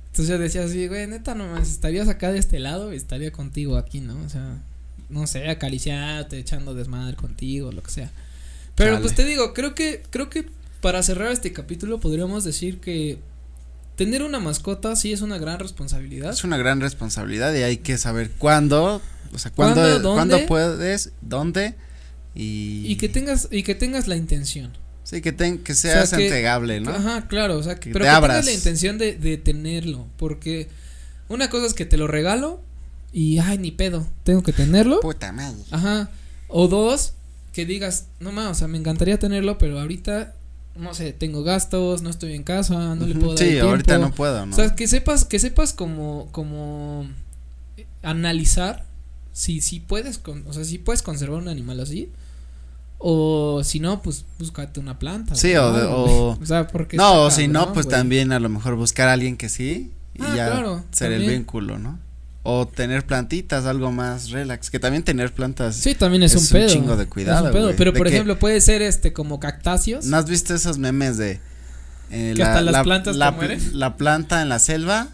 Entonces 0.08 0.28
yo 0.28 0.38
decía 0.38 0.64
así, 0.64 0.86
güey, 0.86 1.06
neta, 1.06 1.34
nomás 1.34 1.68
estarías 1.68 2.08
acá 2.08 2.30
de 2.30 2.38
este 2.38 2.60
lado 2.60 2.92
y 2.92 2.96
estaría 2.96 3.32
contigo 3.32 3.76
aquí, 3.76 4.00
¿no? 4.00 4.16
O 4.24 4.28
sea, 4.28 4.58
no 5.08 5.26
sé, 5.26 5.48
acariciarte, 5.48 6.38
echando 6.38 6.74
desmadre 6.74 7.16
contigo, 7.16 7.72
lo 7.72 7.82
que 7.82 7.90
sea. 7.90 8.12
Pero 8.76 9.00
pues 9.00 9.14
te 9.14 9.24
digo, 9.24 9.54
creo 9.54 9.74
que, 9.74 10.02
creo 10.10 10.30
que 10.30 10.46
para 10.80 11.02
cerrar 11.02 11.32
este 11.32 11.52
capítulo 11.52 11.98
podríamos 11.98 12.44
decir 12.44 12.78
que 12.78 13.18
tener 13.96 14.22
una 14.22 14.40
mascota 14.40 14.96
sí 14.96 15.12
es 15.12 15.20
una 15.22 15.38
gran 15.38 15.59
responsabilidad. 15.59 16.30
Es 16.30 16.44
una 16.44 16.57
gran 16.57 16.80
responsabilidad 16.80 17.54
y 17.54 17.62
hay 17.62 17.78
que 17.78 17.98
saber 17.98 18.30
cuándo, 18.38 19.00
o 19.33 19.38
sea, 19.38 19.50
cuándo, 19.52 20.02
¿Cuándo, 20.02 20.46
puedes, 20.46 21.12
dónde 21.20 21.74
y 22.35 22.85
y 22.87 22.96
que 22.96 23.09
tengas 23.09 23.48
y 23.50 23.62
que 23.62 23.74
tengas 23.74 24.09
la 24.09 24.16
intención. 24.16 24.76
Sí, 25.04 25.20
que 25.20 25.33
ten, 25.33 25.59
que 25.59 25.74
seas 25.74 26.12
entregable, 26.14 26.80
¿no? 26.80 26.90
Ajá, 26.90 27.28
claro, 27.28 27.59
o 27.59 27.62
sea, 27.62 27.76
que 27.76 27.90
pero 27.92 28.07
que 28.07 28.11
tengas 28.11 28.46
la 28.46 28.52
intención 28.52 28.96
de, 28.96 29.14
de 29.14 29.37
tenerlo, 29.37 30.07
porque 30.16 30.68
una 31.28 31.50
cosa 31.50 31.66
es 31.66 31.74
que 31.74 31.85
te 31.85 31.96
lo 31.96 32.07
regalo 32.07 32.62
y 33.12 33.38
ay, 33.38 33.59
ni 33.59 33.70
pedo, 33.70 34.07
tengo 34.24 34.42
que 34.42 34.52
tenerlo. 34.52 35.00
Puta 35.00 35.30
madre. 35.33 35.62
Ajá. 35.70 36.11
O 36.48 36.68
dos, 36.68 37.12
que 37.52 37.66
digas, 37.66 38.07
no 38.18 38.33
más, 38.33 38.50
o 38.50 38.54
sea, 38.54 38.66
me 38.66 38.78
encantaría 38.78 39.18
tenerlo, 39.18 39.59
pero 39.59 39.78
ahorita 39.78 40.35
no 40.76 40.94
sé, 40.94 41.12
tengo 41.12 41.42
gastos, 41.42 42.02
no 42.02 42.10
estoy 42.10 42.34
en 42.34 42.42
casa, 42.42 42.94
no 42.94 43.06
le 43.06 43.14
puedo 43.14 43.34
dar 43.34 43.38
Sí, 43.38 43.58
ahorita 43.58 43.98
no 43.98 44.10
puedo, 44.10 44.44
¿no? 44.46 44.52
O 44.52 44.56
sea, 44.56 44.74
que 44.74 44.88
sepas, 44.88 45.24
que 45.24 45.38
sepas 45.38 45.72
como, 45.72 46.28
como 46.32 47.06
analizar 48.02 48.84
si, 49.32 49.60
si 49.60 49.80
puedes, 49.80 50.18
con, 50.18 50.44
o 50.46 50.52
sea, 50.52 50.64
si 50.64 50.78
puedes 50.78 51.02
conservar 51.02 51.40
un 51.40 51.48
animal 51.48 51.80
así. 51.80 52.10
O 52.98 53.62
si 53.64 53.80
no, 53.80 54.00
pues 54.00 54.24
búscate 54.38 54.80
una 54.80 54.98
planta. 54.98 55.34
Sí, 55.34 55.54
o, 55.56 55.66
o, 55.66 56.38
o, 56.40 56.46
sea, 56.46 56.66
porque. 56.68 56.96
No, 56.96 57.24
o 57.24 57.30
si 57.30 57.48
no, 57.48 57.72
pues 57.72 57.87
también 57.87 58.32
a 58.32 58.40
lo 58.40 58.48
mejor 58.48 58.76
buscar 58.76 59.08
a 59.08 59.12
alguien 59.12 59.37
que 59.37 59.48
sí. 59.48 59.92
Y 60.14 60.22
ah, 60.22 60.32
ya 60.37 60.82
ser 60.92 61.12
el 61.12 61.28
vínculo, 61.28 61.78
¿no? 61.78 61.98
O 62.46 62.68
tener 62.68 63.07
plantitas, 63.07 63.64
algo 63.64 63.90
más 63.90 64.30
relax. 64.30 64.70
Que 64.70 64.78
también 64.78 65.02
tener 65.02 65.33
plantas. 65.33 65.76
Sí, 65.76 65.94
también 65.94 66.22
es, 66.22 66.37
un 66.37 66.46
pedo. 66.46 66.68
chingo 66.68 66.96
de 66.96 67.07
cuidado. 67.07 67.50
Pero 67.76 67.92
por 67.94 68.07
ejemplo, 68.07 68.38
puede 68.38 68.61
ser 68.61 68.83
este 68.83 69.14
como 69.14 69.40
cactáceos. 69.40 70.04
¿No 70.04 70.18
has 70.18 70.28
visto 70.28 70.54
esos 70.54 70.78
memes 70.78 71.16
de. 71.16 71.40
Eh, 72.11 72.35
que 72.37 72.42
hasta 72.42 72.61
las 72.61 72.83
plantas 72.85 73.16
la, 73.16 73.35
la 73.72 73.96
planta 73.96 74.42
en 74.42 74.50
la 74.50 74.59
selva, 74.59 75.09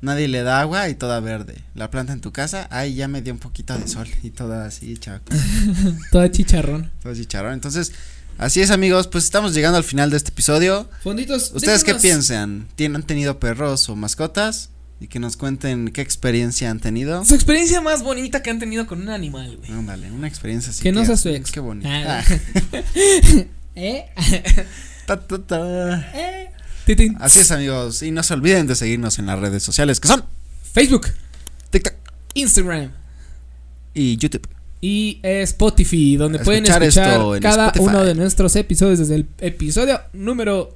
nadie 0.00 0.28
le 0.28 0.42
da 0.42 0.60
agua 0.60 0.88
y 0.88 0.94
toda 0.94 1.18
verde. 1.18 1.56
La 1.74 1.90
planta 1.90 2.12
en 2.12 2.20
tu 2.20 2.32
casa, 2.32 2.68
ay, 2.70 2.94
ya 2.94 3.08
me 3.08 3.20
dio 3.20 3.32
un 3.32 3.40
poquito 3.40 3.76
de 3.76 3.88
sol 3.88 4.06
y 4.22 4.30
toda 4.30 4.64
así, 4.64 4.96
chaco. 4.96 5.24
toda 6.12 6.30
chicharrón. 6.30 6.90
Toda 7.02 7.14
chicharrón. 7.14 7.54
Entonces, 7.54 7.92
así 8.38 8.60
es, 8.60 8.70
amigos, 8.70 9.08
pues 9.08 9.24
estamos 9.24 9.54
llegando 9.54 9.76
al 9.76 9.84
final 9.84 10.10
de 10.10 10.18
este 10.18 10.30
episodio. 10.30 10.88
Fonditos. 11.02 11.52
¿Ustedes 11.52 11.84
qué 11.84 11.94
piensan? 11.96 12.68
¿Tienen 12.76 13.02
tenido 13.02 13.38
perros 13.38 13.88
o 13.88 13.96
mascotas? 13.96 14.70
Y 15.00 15.08
que 15.08 15.18
nos 15.18 15.36
cuenten 15.36 15.88
qué 15.88 16.02
experiencia 16.02 16.70
han 16.70 16.78
tenido. 16.78 17.24
Su 17.24 17.34
experiencia 17.34 17.80
más 17.80 18.02
bonita 18.02 18.42
que 18.42 18.50
han 18.50 18.58
tenido 18.58 18.86
con 18.86 19.00
un 19.00 19.08
animal, 19.08 19.56
güey. 19.56 19.72
Ándale, 19.72 20.12
una 20.12 20.28
experiencia 20.28 20.70
así. 20.70 20.82
Que 20.82 20.92
no 20.92 21.04
sea 21.04 21.16
su 21.16 21.30
ex. 21.30 21.50
Qué 21.50 21.60
bonita. 21.60 22.20
Ah. 22.20 22.24
¿Eh? 23.74 24.04
ta, 25.06 25.20
ta, 25.26 25.38
ta. 25.38 26.10
¿Eh? 26.14 26.50
Así 27.18 27.38
es, 27.38 27.50
amigos. 27.50 28.02
Y 28.02 28.10
no 28.10 28.22
se 28.22 28.34
olviden 28.34 28.66
de 28.66 28.74
seguirnos 28.74 29.18
en 29.18 29.26
las 29.26 29.38
redes 29.38 29.62
sociales 29.62 30.00
que 30.00 30.08
son 30.08 30.24
Facebook, 30.72 31.06
TikTok, 31.70 31.94
Instagram 32.34 32.92
y 33.94 34.16
YouTube. 34.16 34.46
Y 34.82 35.20
Spotify, 35.22 36.16
donde 36.16 36.38
pueden 36.40 36.64
escuchar 36.66 37.40
cada 37.40 37.72
uno 37.78 38.02
de 38.04 38.14
nuestros 38.14 38.56
episodios 38.56 38.98
desde 38.98 39.16
el 39.16 39.26
episodio 39.38 40.00
número 40.12 40.74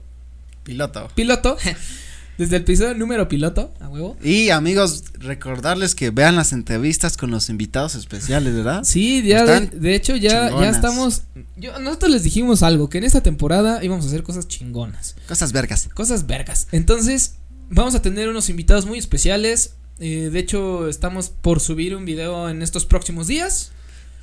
piloto. 0.62 1.10
Piloto 1.14 1.56
Desde 2.36 2.56
el 2.56 2.62
episodio 2.62 2.94
número 2.94 3.28
piloto, 3.28 3.72
a 3.80 3.88
huevo. 3.88 4.16
Y 4.22 4.50
amigos, 4.50 5.04
recordarles 5.18 5.94
que 5.94 6.10
vean 6.10 6.34
las 6.34 6.52
entrevistas 6.52 7.16
con 7.16 7.30
los 7.30 7.48
invitados 7.48 7.94
especiales, 7.94 8.54
¿verdad? 8.54 8.82
Sí, 8.84 9.22
ya 9.22 9.44
de, 9.44 9.94
hecho 9.94 10.16
ya, 10.16 10.50
ya 10.50 10.68
estamos. 10.68 11.22
Yo, 11.56 11.78
nosotros 11.78 12.10
les 12.10 12.24
dijimos 12.24 12.64
algo, 12.64 12.88
que 12.88 12.98
en 12.98 13.04
esta 13.04 13.22
temporada 13.22 13.84
íbamos 13.84 14.04
a 14.04 14.08
hacer 14.08 14.24
cosas 14.24 14.48
chingonas. 14.48 15.14
Cosas 15.28 15.52
vergas. 15.52 15.88
Cosas 15.94 16.26
vergas. 16.26 16.66
Entonces, 16.72 17.36
vamos 17.70 17.94
a 17.94 18.02
tener 18.02 18.28
unos 18.28 18.48
invitados 18.48 18.84
muy 18.84 18.98
especiales. 18.98 19.74
Eh, 20.00 20.30
de 20.32 20.38
hecho, 20.40 20.88
estamos 20.88 21.28
por 21.28 21.60
subir 21.60 21.94
un 21.94 22.04
video 22.04 22.48
en 22.48 22.62
estos 22.62 22.84
próximos 22.84 23.28
días. 23.28 23.70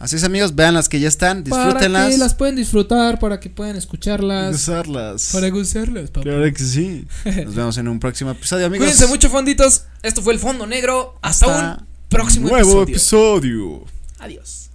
Así 0.02 0.16
es, 0.16 0.24
amigos, 0.24 0.56
vean 0.56 0.74
las 0.74 0.90
que 0.90 1.00
ya 1.00 1.08
están, 1.08 1.44
disfrútenlas. 1.44 1.92
Para 1.92 2.10
que 2.10 2.18
las 2.18 2.34
pueden 2.34 2.56
disfrutar, 2.56 3.20
para 3.20 3.40
que 3.40 3.52
puedan 3.52 3.76
escucharlas. 3.76 4.54
Gozarlas. 4.54 5.30
Para 5.32 5.50
gozarlas, 5.50 6.10
papá. 6.10 6.24
Claro 6.24 6.52
que 6.52 6.64
sí. 6.64 7.06
Nos 7.46 7.54
vemos 7.54 7.78
en 7.78 7.88
un 7.88 8.00
próximo 8.00 8.32
episodio, 8.32 8.66
amigos. 8.66 8.88
Cuídense 8.88 9.06
mucho, 9.06 9.30
fonditos. 9.30 9.84
Esto 10.02 10.24
fue 10.24 10.34
el 10.34 10.40
Fondo 10.40 10.66
Negro. 10.66 11.20
Hasta, 11.22 11.78
un 11.78 11.86
próximo 12.10 12.50
nuevo 12.50 12.82
episodio. 12.82 13.86
Adiós. 14.18 14.72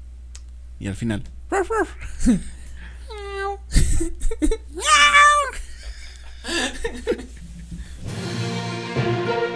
Y 0.78 0.86
al 0.86 0.94
final. 0.94 1.24